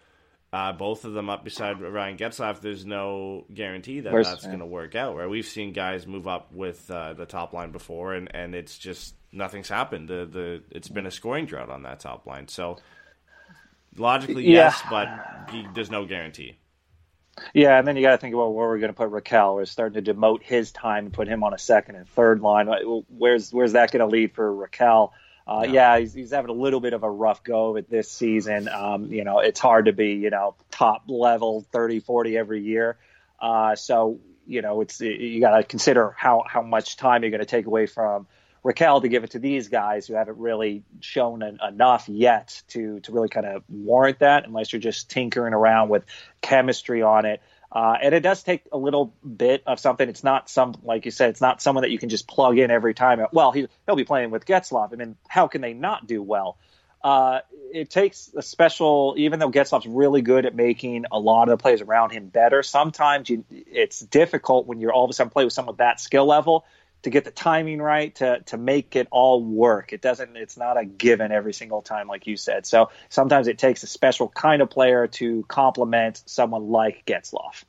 [0.53, 4.59] Uh, both of them up beside Ryan Getzlaf, there's no guarantee that Where's- that's going
[4.59, 5.13] to work out.
[5.15, 8.77] Where we've seen guys move up with uh, the top line before, and, and it's
[8.77, 10.07] just nothing's happened.
[10.07, 12.47] The the it's been a scoring drought on that top line.
[12.47, 12.77] So
[13.97, 14.55] logically, Yeah.
[14.71, 15.07] yes, but
[15.51, 16.55] he, there's no guarantee.
[17.53, 19.55] Yeah, and then you got to think about where we're going to put Rakell.
[19.55, 22.67] We're starting to demote his time and put him on a second and third line.
[23.09, 25.11] Where's where's that going to lead for Rakell?
[25.47, 28.11] Uh, yeah, he's, he's having a little bit of a rough go of it this
[28.11, 28.67] season.
[28.67, 32.97] Um, you know, it's hard to be, you know, top level 30, 40 every year.
[33.39, 37.39] Uh, so, you know, it's you got to consider how, how much time you're going
[37.39, 38.27] to take away from
[38.65, 42.99] Rakell to give it to these guys who haven't really shown en- enough yet to,
[43.01, 46.03] to really kind of warrant that unless you're just tinkering around with
[46.41, 47.41] chemistry on it.
[47.77, 50.09] Uh, and it does take a little bit of something.
[50.09, 52.71] It's not some, like you said, it's not someone that you can just plug in
[52.71, 53.23] every time.
[53.31, 54.91] Well, he, he'll be playing with Getzlaf.
[54.91, 56.57] I mean, how can they not do well?
[57.03, 61.59] Uh, it takes a special, even though Getzlaf's really good at making a lot of
[61.59, 65.29] the players around him better, sometimes you, it's difficult when you're all of a sudden
[65.29, 66.65] play with someone with that skill level
[67.03, 69.93] to get the timing right to to make it all work.
[69.93, 70.35] It doesn't.
[70.35, 72.65] It's not a given every single time, like you said.
[72.65, 77.63] So sometimes it takes a special kind of player to complement someone like Getzlaf.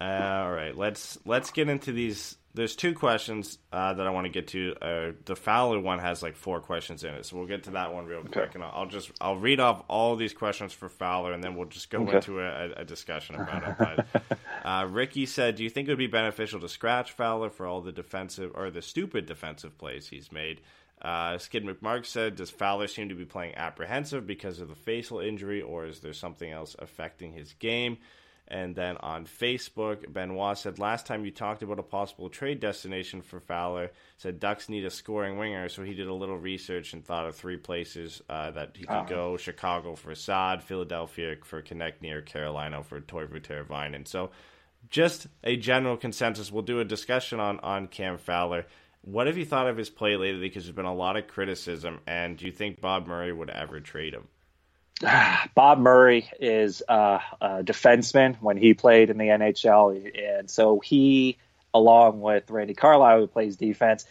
[0.00, 0.04] Uh,
[0.44, 2.36] all right, let's let's get into these.
[2.52, 4.74] There's two questions uh, that I want to get to.
[4.82, 7.94] Uh, the Fowler one has like four questions in it, so we'll get to that
[7.94, 11.32] one real quick, and I'll, I'll just I'll read off all these questions for Fowler,
[11.32, 12.16] and then we'll just go Okay.
[12.16, 13.74] into a, a discussion about it.
[13.78, 14.06] But
[14.64, 17.82] uh, Ricky said, "Do you think it would be beneficial to scratch Fowler for all
[17.82, 20.60] the defensive or the stupid defensive plays he's made?"
[21.00, 25.20] Uh, Skid McMark said, "Does Fowler seem to be playing apprehensive because of the facial
[25.20, 27.98] injury, or is there something else affecting his game?"
[28.50, 33.22] And then on Facebook, Benoit said, Last time you talked about a possible trade destination
[33.22, 35.68] for Fowler, said Ducks need a scoring winger.
[35.68, 39.06] So he did a little research and thought of three places uh, that he could
[39.06, 43.94] go Chicago for Assad, Philadelphia for Konecny, or Carolina for Teuvo Teravainen.
[43.94, 44.30] And so
[44.88, 46.50] just a general consensus.
[46.50, 48.66] We'll do a discussion on, on Cam Fowler.
[49.02, 50.40] What have you thought of his play lately?
[50.40, 52.00] Because there's been a lot of criticism.
[52.06, 54.26] And do you think Bob Murray would ever trade him?
[55.54, 61.38] Bob Murray is uh, a defenseman when he played in the NHL, and so he,
[61.72, 64.04] along with Randy Carlyle, who plays defense,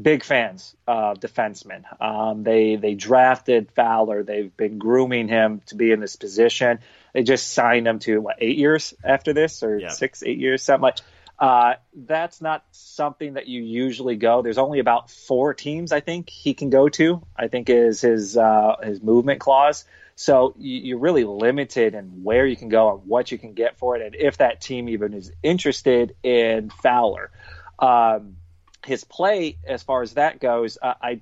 [0.00, 1.84] big fans of defensemen.
[2.02, 4.22] Um, they they drafted Fowler.
[4.22, 6.80] They've been grooming him to be in this position.
[7.14, 9.88] They just signed him to what eight years after this, or Yeah.
[9.90, 10.98] six, eight years, something like.
[11.36, 14.40] Uh, that's not something that you usually go.
[14.40, 17.22] There's only about four teams I think he can go to.
[17.36, 19.84] I think is his uh, his movement clause.
[20.16, 23.78] So you, you're really limited in where you can go and what you can get
[23.78, 27.30] for it, and if that team even is interested in Fowler.
[27.78, 28.36] Um,
[28.84, 31.20] his play, as far as that goes, uh, I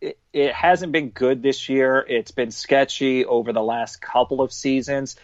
[0.00, 2.04] it, it hasn't been good this year.
[2.08, 5.16] It's been sketchy over the last couple of seasons.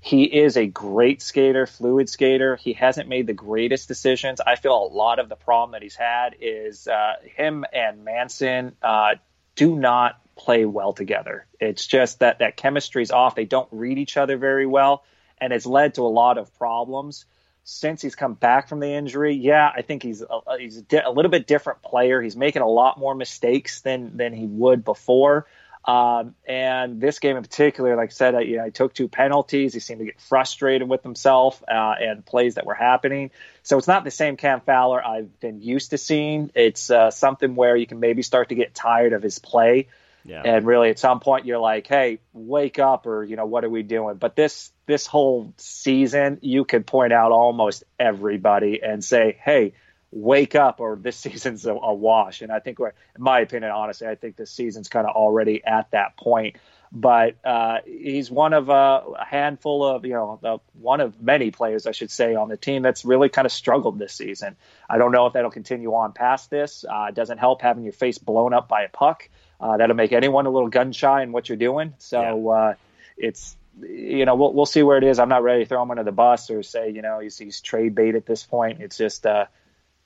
[0.00, 2.56] He is a great skater, fluid skater.
[2.56, 4.40] He hasn't made the greatest decisions.
[4.40, 8.74] I feel a lot of the problem that he's had is uh, him and Manson
[8.82, 9.14] uh,
[9.54, 11.46] do not play well together.
[11.60, 13.34] It's just that that chemistry's off.
[13.34, 15.04] They don't read each other very well,
[15.38, 17.26] and it's led to a lot of problems
[17.64, 19.34] since he's come back from the injury.
[19.34, 22.20] Yeah, I think he's a, he's a, a little bit different player.
[22.20, 25.46] He's making a lot more mistakes than than he would before.
[25.84, 29.08] Um, and this game in particular, like I said, I, you know, I took two
[29.08, 29.74] penalties.
[29.74, 33.30] He seemed to get frustrated with himself uh, and plays that were happening.
[33.64, 36.52] So it's not the same Cam Fowler I've been used to seeing.
[36.54, 39.88] It's uh, something where you can maybe start to get tired of his play.
[40.24, 40.42] Yeah.
[40.44, 43.68] And really, at some point, you're like, "Hey, wake up!" or you know, "What are
[43.68, 49.36] we doing?" But this this whole season, you could point out almost everybody and say,
[49.42, 49.72] "Hey,
[50.12, 53.72] wake up!" or "This season's a, a wash." And I think, we're, in my opinion,
[53.72, 56.56] honestly, I think this season's kind of already at that point.
[56.94, 61.50] But uh, he's one of a, a handful of, you know, uh, one of many
[61.50, 64.56] players, I should say, on the team that's really kind of struggled this season.
[64.90, 66.84] I don't know if that'll continue on past this.
[66.86, 69.30] Uh, it doesn't help having your face blown up by a puck.
[69.58, 71.94] Uh, that'll make anyone a little gun shy in what you're doing.
[71.96, 72.74] So uh,
[73.16, 75.18] it's you know we'll we'll see where it is.
[75.18, 77.60] I'm not ready to throw him under the bus or say you know he's he's
[77.60, 78.82] trade bait at this point.
[78.82, 79.46] It's just uh,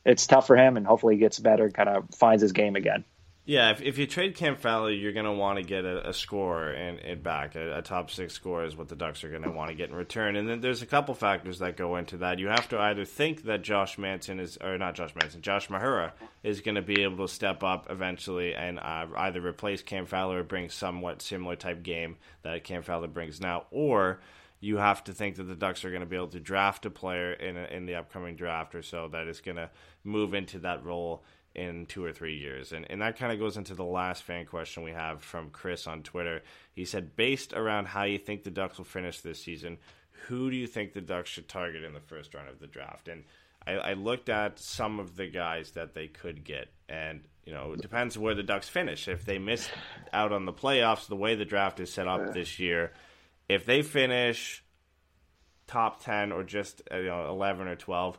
[0.06, 3.04] it's tough for him, and hopefully he gets better kind of finds his game again.
[3.48, 6.12] Yeah, if, if you trade Cam Fowler, you're going to want to get a, a
[6.12, 7.54] score and back.
[7.54, 9.88] A, a top six score is what the Ducks are going to want to get
[9.88, 10.34] in return.
[10.34, 12.40] And then there's a couple factors that go into that.
[12.40, 16.10] You have to either think that Josh Manson is, or not Josh Manson, Josh Mahura
[16.42, 20.40] is going to be able to step up eventually and uh, either replace Cam Fowler
[20.40, 24.18] or bring somewhat similar type game that Cam Fowler brings now, or
[24.66, 26.90] you have to think that the Ducks are going to be able to draft a
[26.90, 29.70] player in a, in the upcoming draft or so that is going to
[30.02, 32.72] move into that role in two or three years.
[32.72, 35.86] And, and that kind of goes into the last fan question we have from Chris
[35.86, 36.42] on Twitter.
[36.72, 39.78] He said, based around how you think the Ducks will finish this season,
[40.26, 43.06] who do you think the Ducks should target in the first round of the draft?
[43.06, 43.22] And
[43.66, 47.72] I, I looked at some of the guys that they could get, and you know
[47.72, 49.08] it depends where the Ducks finish.
[49.08, 49.68] If they miss
[50.12, 52.92] out on the playoffs, the way the draft is set up this year,
[53.48, 54.64] if they finish
[55.66, 58.18] top ten or just uh, you know eleven or twelve,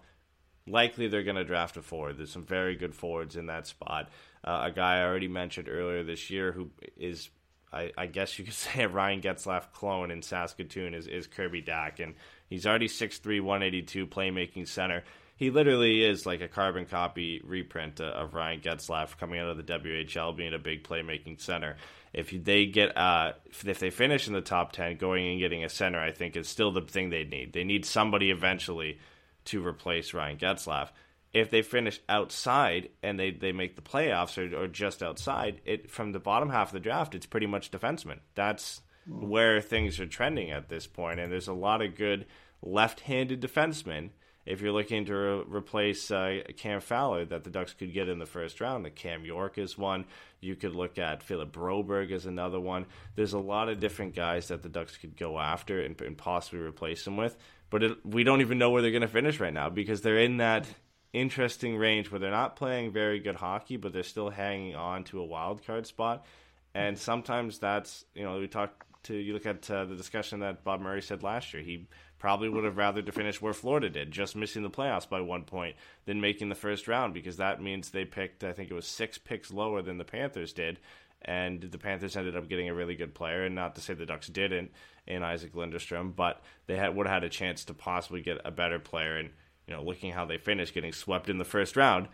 [0.67, 2.17] likely they're going to draft a forward.
[2.17, 4.09] There's some very good forwards in that spot.
[4.43, 7.30] Uh, a guy I already mentioned earlier this year who is,
[7.71, 11.63] I, I guess you could say, a Ryan Getzlaf clone in Saskatoon is, is Kirby
[11.63, 11.99] Dach.
[11.99, 12.15] And
[12.49, 15.03] he's already 6'3, 182 playmaking center.
[15.36, 19.57] He literally is like a carbon copy reprint uh, of Ryan Getzlaf coming out of
[19.57, 21.78] the WHL, being a big playmaking center.
[22.13, 23.33] If they get, uh,
[23.65, 26.47] if they finish in the top ten, going and getting a center, I think is
[26.47, 27.53] still the thing they need.
[27.53, 28.99] They need somebody eventually
[29.45, 30.89] to replace Ryan Getzlaf.
[31.33, 35.91] If they finish outside and they, they make the playoffs or, or just outside, it
[35.91, 38.19] from the bottom half of the draft, it's pretty much defensemen.
[38.33, 42.25] That's where things are trending at this point, and there's a lot of good
[42.61, 44.09] left-handed defensemen.
[44.47, 48.19] If you're looking to re- replace uh, Cam Fowler, that the Ducks could get in
[48.19, 50.05] the first round, the Cam York is one.
[50.39, 52.85] You could look at Philip Broberg as another one.
[53.15, 56.59] There's a lot of different guys that the Ducks could go after and, and possibly
[56.59, 57.35] replace them with
[57.69, 60.19] but it, we don't even know where they're going to finish right now because they're
[60.19, 60.67] in that
[61.13, 65.19] interesting range where they're not playing very good hockey, but they're still hanging on to
[65.19, 66.26] a wild card spot.
[66.73, 70.63] And sometimes that's you know we talk to you look at uh, the discussion that
[70.63, 71.63] Bob Murray said last year.
[71.63, 71.88] He
[72.19, 75.44] probably would have rather to finish where Florida did, just missing the playoffs by one
[75.44, 75.76] point,
[76.06, 79.18] than making the first round because that means they picked I think it was six
[79.18, 80.80] picks lower than the Panthers did.
[81.23, 84.06] And the Panthers ended up getting a really good player, and not to say the
[84.06, 84.72] Ducks didn't
[85.07, 88.52] in Isac Lundeström, but they had would have had a chance to possibly get a
[88.52, 89.18] better player.
[89.18, 89.31] And
[89.65, 92.07] you know, looking how they finished, getting swept in the first round,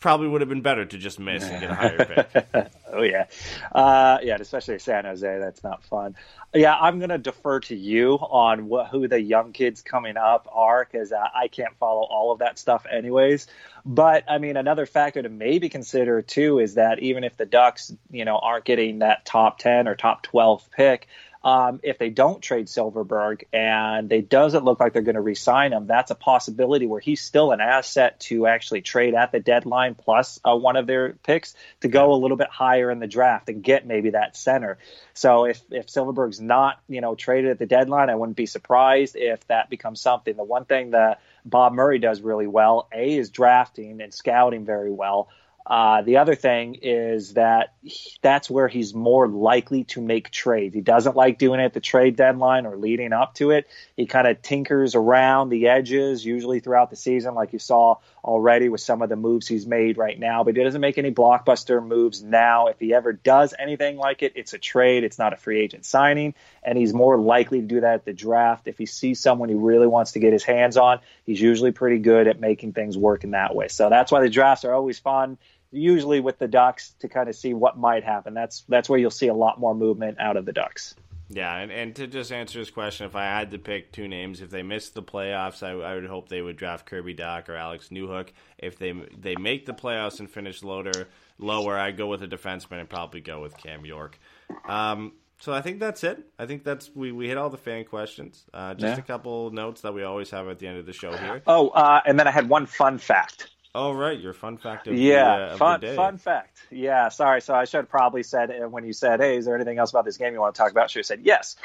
[0.00, 2.70] probably would have been better to just miss and get a higher pick.
[2.92, 3.26] oh yeah,
[3.72, 5.38] uh, yeah, especially San Jose.
[5.38, 6.16] That's not fun.
[6.54, 10.86] Yeah, I'm gonna defer to you on what who the young kids coming up are
[10.90, 13.46] because uh, I can't follow all of that stuff anyways.
[13.84, 17.92] But I mean, another factor to maybe consider too is that even if the Ducks,
[18.10, 21.08] you know, aren't getting that top ten or top twelve pick,
[21.42, 25.72] um, if they don't trade Silfverberg and it doesn't look like they're going to re-sign
[25.72, 29.94] him, that's a possibility where he's still an asset to actually trade at the deadline
[29.94, 33.48] plus uh, one of their picks to go a little bit higher in the draft
[33.48, 34.78] and get maybe that center.
[35.14, 39.14] So if if Silfverberg's not you know traded at the deadline, I wouldn't be surprised
[39.16, 40.36] if that becomes something.
[40.36, 44.90] The one thing that Bob Murray does really well, a is drafting and scouting very
[44.90, 45.28] well.
[45.68, 50.74] Uh, the other thing is that he, that's where he's more likely to make trades.
[50.74, 53.68] He doesn't like doing it at the trade deadline or leading up to it.
[53.94, 58.70] He kind of tinkers around the edges, usually throughout the season, like you saw already
[58.70, 60.42] with some of the moves he's made right now.
[60.42, 62.68] But he doesn't make any blockbuster moves now.
[62.68, 65.04] If he ever does anything like it, it's a trade.
[65.04, 66.32] It's not a free agent signing,
[66.62, 68.68] and he's more likely to do that at the draft.
[68.68, 71.98] If he sees someone he really wants to get his hands on, he's usually pretty
[71.98, 73.68] good at making things work in that way.
[73.68, 75.36] So that's why the drafts are always fun
[75.70, 78.34] usually with the Ducks to kind of see what might happen.
[78.34, 80.94] That's that's where you'll see a lot more movement out of the Ducks.
[81.30, 84.40] Yeah, and, and to just answer this question, if I had to pick two names,
[84.40, 87.54] if they missed the playoffs, I, I would hope they would draft Kirby Dach or
[87.54, 88.28] Alex Newhook.
[88.56, 91.06] If they they make the playoffs and finish loader
[91.38, 94.18] lower, I'd go with a defenseman and probably go with Cam York.
[94.66, 96.18] Um, so I think that's it.
[96.38, 98.44] I think that's we, we hit all the fan questions.
[98.54, 98.98] Uh, just Yeah.
[98.98, 101.42] a couple notes that we always have at the end of the show here.
[101.46, 103.50] Oh, uh, and then I had one fun fact.
[103.74, 106.58] Oh right, your fun fact of yeah, the, uh, fun the fun fact.
[106.70, 107.42] Yeah, sorry.
[107.42, 110.04] So I should probably said uh, when you said, "Hey, is there anything else about
[110.04, 111.56] this game you want to talk about?" I should have said yes.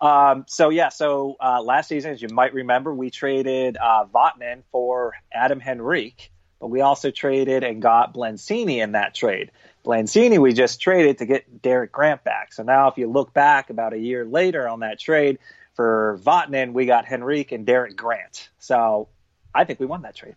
[0.00, 4.62] Um, so yeah, so uh, last season, as you might remember, we traded uh, Vatanen
[4.72, 9.52] for Adam Henrique, but we also traded and got Blandisi in that trade.
[9.84, 12.52] Blandisi we just traded to get Derek Grant back.
[12.52, 15.38] So now, if you look back about a year later on that trade
[15.74, 18.48] for Vatanen, we got Henrique and Derek Grant.
[18.58, 19.08] So
[19.54, 20.36] I think we won that trade.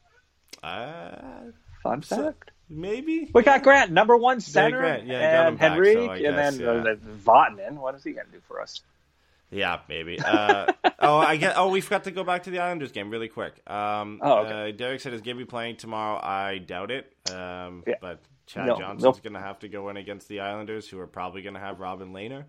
[0.68, 1.52] Uh,
[1.84, 2.52] Fun So- fact.
[2.70, 3.30] maybe.
[3.34, 6.68] We got Grant, number one center, yeah, him and back, so and guess, then yeah.
[6.70, 8.82] uh, What is he going to do for us?
[9.50, 10.20] Yeah, maybe.
[10.20, 11.54] Uh, oh, I get.
[11.58, 13.54] Oh, we forgot to go back to the Islanders game really quick.
[13.70, 14.70] Um, Oh, okay.
[14.70, 16.20] uh, Derek said is Gibby playing tomorrow.
[16.22, 17.14] I doubt it.
[17.32, 17.96] Um, Yeah.
[18.02, 19.24] But Chad No, Johnson's nope.
[19.24, 21.80] going to have to go in against the Islanders, who are probably going to have
[21.80, 22.44] Robin Lehner.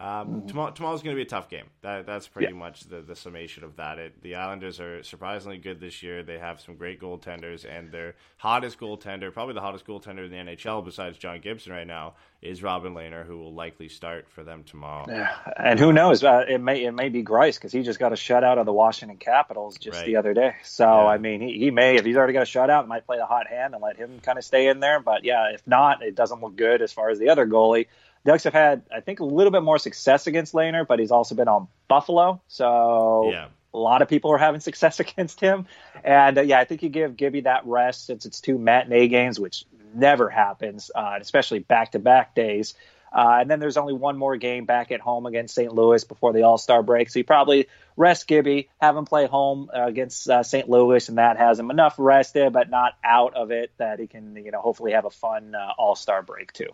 [0.00, 0.46] Um, Mm-hmm.
[0.46, 1.66] tomorrow, tomorrow's going to be a tough game.
[1.82, 3.98] That, that's pretty much the, the summation of that.
[3.98, 6.22] It, the Islanders are surprisingly good this year.
[6.22, 10.52] They have some great goaltenders, and their hottest goaltender, probably the hottest goaltender in the
[10.56, 14.64] NHL besides John Gibson right now, is Robin Lehner, who will likely start for them
[14.64, 15.04] tomorrow.
[15.08, 16.24] Yeah, and who knows?
[16.24, 18.72] Uh, it may it may be Greiss because he just got a shutout of the
[18.72, 20.06] Washington Capitals just Right.
[20.06, 20.54] the other day.
[20.64, 21.04] So Yeah.
[21.06, 23.46] I mean, he, he may if he's already got a shutout, might play the hot
[23.48, 25.00] hand and let him kind of stay in there.
[25.00, 27.88] But yeah, if not, it doesn't look good as far as the other goalie.
[28.24, 31.34] Ducks have had, I think, a little bit more success against Lehner, but he's also
[31.34, 32.42] been on Buffalo.
[32.48, 33.48] So Yeah.
[33.72, 35.66] a lot of people are having success against him.
[36.04, 39.40] And uh, yeah, I think you give Gibby that rest since it's two matinee games,
[39.40, 39.64] which
[39.94, 42.74] never happens, uh, especially back to back days.
[43.12, 45.74] Uh, and then there's only one more game back at home against St.
[45.74, 47.10] Louis before the All Star break.
[47.10, 47.66] So you probably
[47.96, 50.68] rest Gibby, have him play home uh, against uh, St.
[50.68, 54.36] Louis, and that has him enough rested, but not out of it that he can,
[54.36, 56.68] you know, hopefully have a fun uh, All Star break too.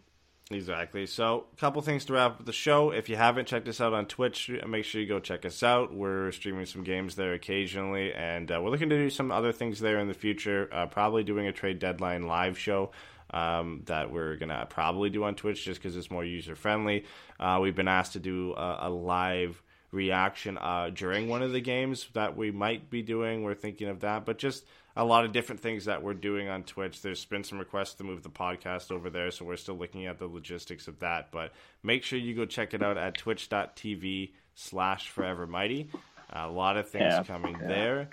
[0.52, 1.06] Exactly.
[1.06, 2.90] So, a couple things to wrap up the show.
[2.90, 5.92] If you haven't checked us out on Twitch, make sure you go check us out.
[5.92, 9.80] We're streaming some games there occasionally, and uh, we're looking to do some other things
[9.80, 10.68] there in the future.
[10.70, 12.92] Uh, probably doing a trade deadline live show
[13.30, 17.06] um, that we're gonna probably do on Twitch just because it's more user friendly.
[17.40, 19.60] Uh, we've been asked to do a, a live
[19.90, 23.42] reaction uh, during one of the games that we might be doing.
[23.42, 24.64] We're thinking of that, but just
[24.96, 27.02] a lot of different things that we're doing on Twitch.
[27.02, 30.18] There's been some requests to move the podcast over there, so we're still looking at
[30.18, 31.30] the logistics of that.
[31.30, 31.52] But
[31.82, 35.90] make sure you go check it out at twitch.tv slash forever mighty.
[36.30, 38.08] A lot of things Yeah, coming there.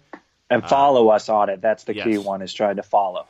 [0.49, 1.61] And follow uh, us on it.
[1.61, 3.25] That's the key one is trying to follow.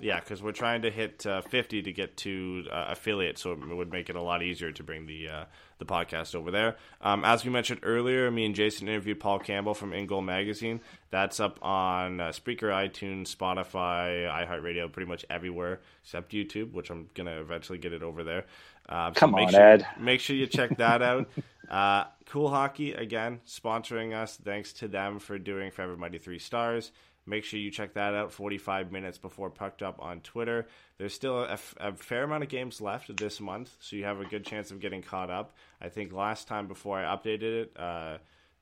[0.00, 3.58] Yeah, because we're trying to hit uh, 50 to get to uh, affiliate, so it
[3.74, 5.44] would make it a lot easier to bring the uh,
[5.78, 6.76] the podcast over there.
[7.00, 10.80] Um, as we mentioned earlier, me and Jason interviewed Paul Campbell from In Goal Magazine.
[11.10, 17.08] That's up on uh, Spreaker, iTunes, Spotify, iHeartRadio, pretty much everywhere except YouTube, which I'm
[17.14, 18.44] gonna eventually get it over there.
[18.88, 19.86] Uh, so Come make on, sure, Ed.
[19.98, 21.28] Make sure you check that out.
[21.68, 24.38] Uh, cool Hockey again sponsoring us.
[24.42, 26.92] Thanks to them for doing Forever Mighty Three Stars.
[27.28, 30.66] Make sure you check that out 45 minutes before Pucked Up on Twitter.
[30.96, 34.46] There's still a, fair amount of games left this month, so you have a good
[34.46, 35.54] chance of getting caught up.
[35.80, 38.16] I think last time before I updated it, uh,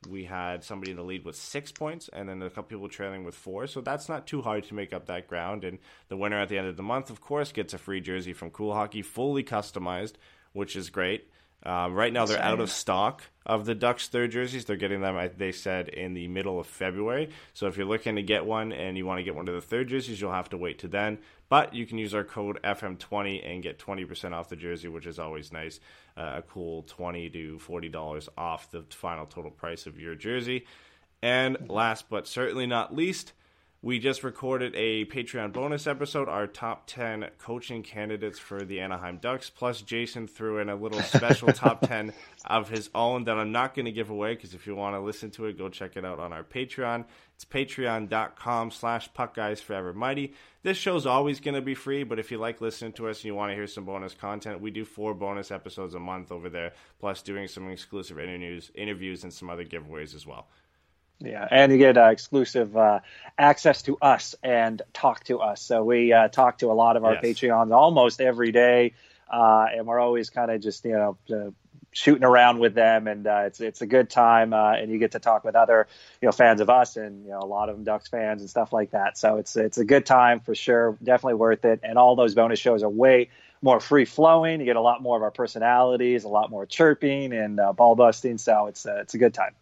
[0.09, 3.23] we had somebody in the lead with six points, and then a couple people trailing
[3.23, 3.67] with four.
[3.67, 5.63] So that's not too hard to make up that ground.
[5.63, 5.79] And
[6.09, 8.51] the winner at the end of the month, of course, gets a free jersey from
[8.51, 10.13] Cool Hockey, fully customized,
[10.51, 11.29] which is great.
[11.63, 14.65] Um, right now, they're out of stock of the Ducks third jerseys.
[14.65, 17.29] They're getting them, they said, in the middle of February.
[17.53, 19.61] So if you're looking to get one and you want to get one of the
[19.61, 21.17] third jerseys, you'll have to wait to then.
[21.49, 25.17] But you can use our code FM20 and get 20% off the jersey, which is
[25.17, 25.79] always nice.
[26.15, 30.65] Uh, a cool 20 to $40 off the final total price of your jersey.
[31.21, 33.33] And last but certainly not least,
[33.87, 39.15] we just recorded a Patreon bonus episode, our top 10 coaching candidates for the Anaheim
[39.15, 39.49] Ducks.
[39.49, 42.11] Plus, Jason threw in a little special top 10
[42.43, 44.99] of his own that I'm not going to give away because if you want to
[44.99, 47.05] listen to it, go check it out on our Patreon.
[47.35, 50.33] It's patreon.com slash puckguysforevermighty.
[50.63, 53.25] This show's always going to be free, but if you like listening to us and
[53.27, 56.49] you want to hear some bonus content, we do four bonus episodes a month over
[56.49, 60.49] there, plus doing some exclusive interviews, interviews and some other giveaways as well.
[61.19, 62.99] Yeah, and you get uh, exclusive uh,
[63.37, 65.61] access to us and talk to us.
[65.61, 67.23] So we uh, talk to a lot of our Yes.
[67.23, 68.93] Patreons almost every day,
[69.31, 71.51] uh, and we're always kind of just you know uh,
[71.91, 75.13] shooting around with them, and uh, it's it's a good time, uh, and you get
[75.13, 75.87] to talk with other
[76.21, 78.49] you know fans of us, and you know a lot of them Ducks fans and
[78.49, 79.17] stuff like that.
[79.17, 81.79] So it's it's a good time for sure, definitely worth it.
[81.81, 83.29] And all those bonus shows are way
[83.63, 84.59] more free flowing.
[84.59, 87.95] You get a lot more of our personalities, a lot more chirping and uh, ball
[87.95, 88.37] busting.
[88.37, 89.55] So it's uh, it's a good time.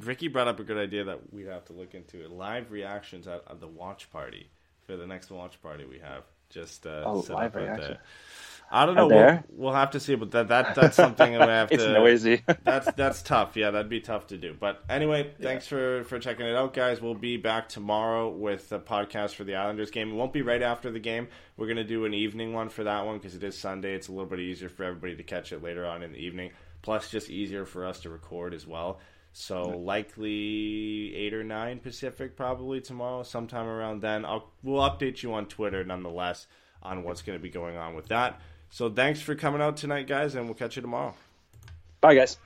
[0.00, 3.42] Ricky brought up a good idea that we have to look into live reactions at,
[3.48, 4.50] at the watch party
[4.86, 6.24] for the next watch party we have.
[6.50, 7.80] Just uh, Oh, set live up reaction.
[7.92, 7.98] there.
[8.70, 9.06] I don't know.
[9.08, 11.84] We'll, we'll have to see, but that, that that's something that we have to It's
[11.84, 12.42] noisy.
[12.64, 13.56] that's that's tough.
[13.56, 14.54] Yeah, that'd be tough to do.
[14.58, 17.00] But anyway, thanks for for checking it out, guys.
[17.00, 20.10] We'll be back tomorrow with a podcast for the Islanders game.
[20.10, 21.28] It won't be right after the game.
[21.56, 23.94] We're gonna do an evening one for that one because it is Sunday.
[23.94, 26.50] It's a little bit easier for everybody to catch it later on in the evening.
[26.82, 28.98] Plus, just easier for us to record as well.
[29.36, 34.24] So likely eight or nine Pacific probably tomorrow, sometime around then.
[34.24, 36.46] I'll we'll update you on Twitter nonetheless
[36.80, 38.40] on what's going to be going on with that.
[38.70, 41.14] So thanks for coming out tonight, guys, and we'll catch you tomorrow.
[42.00, 42.38] Bye, guys.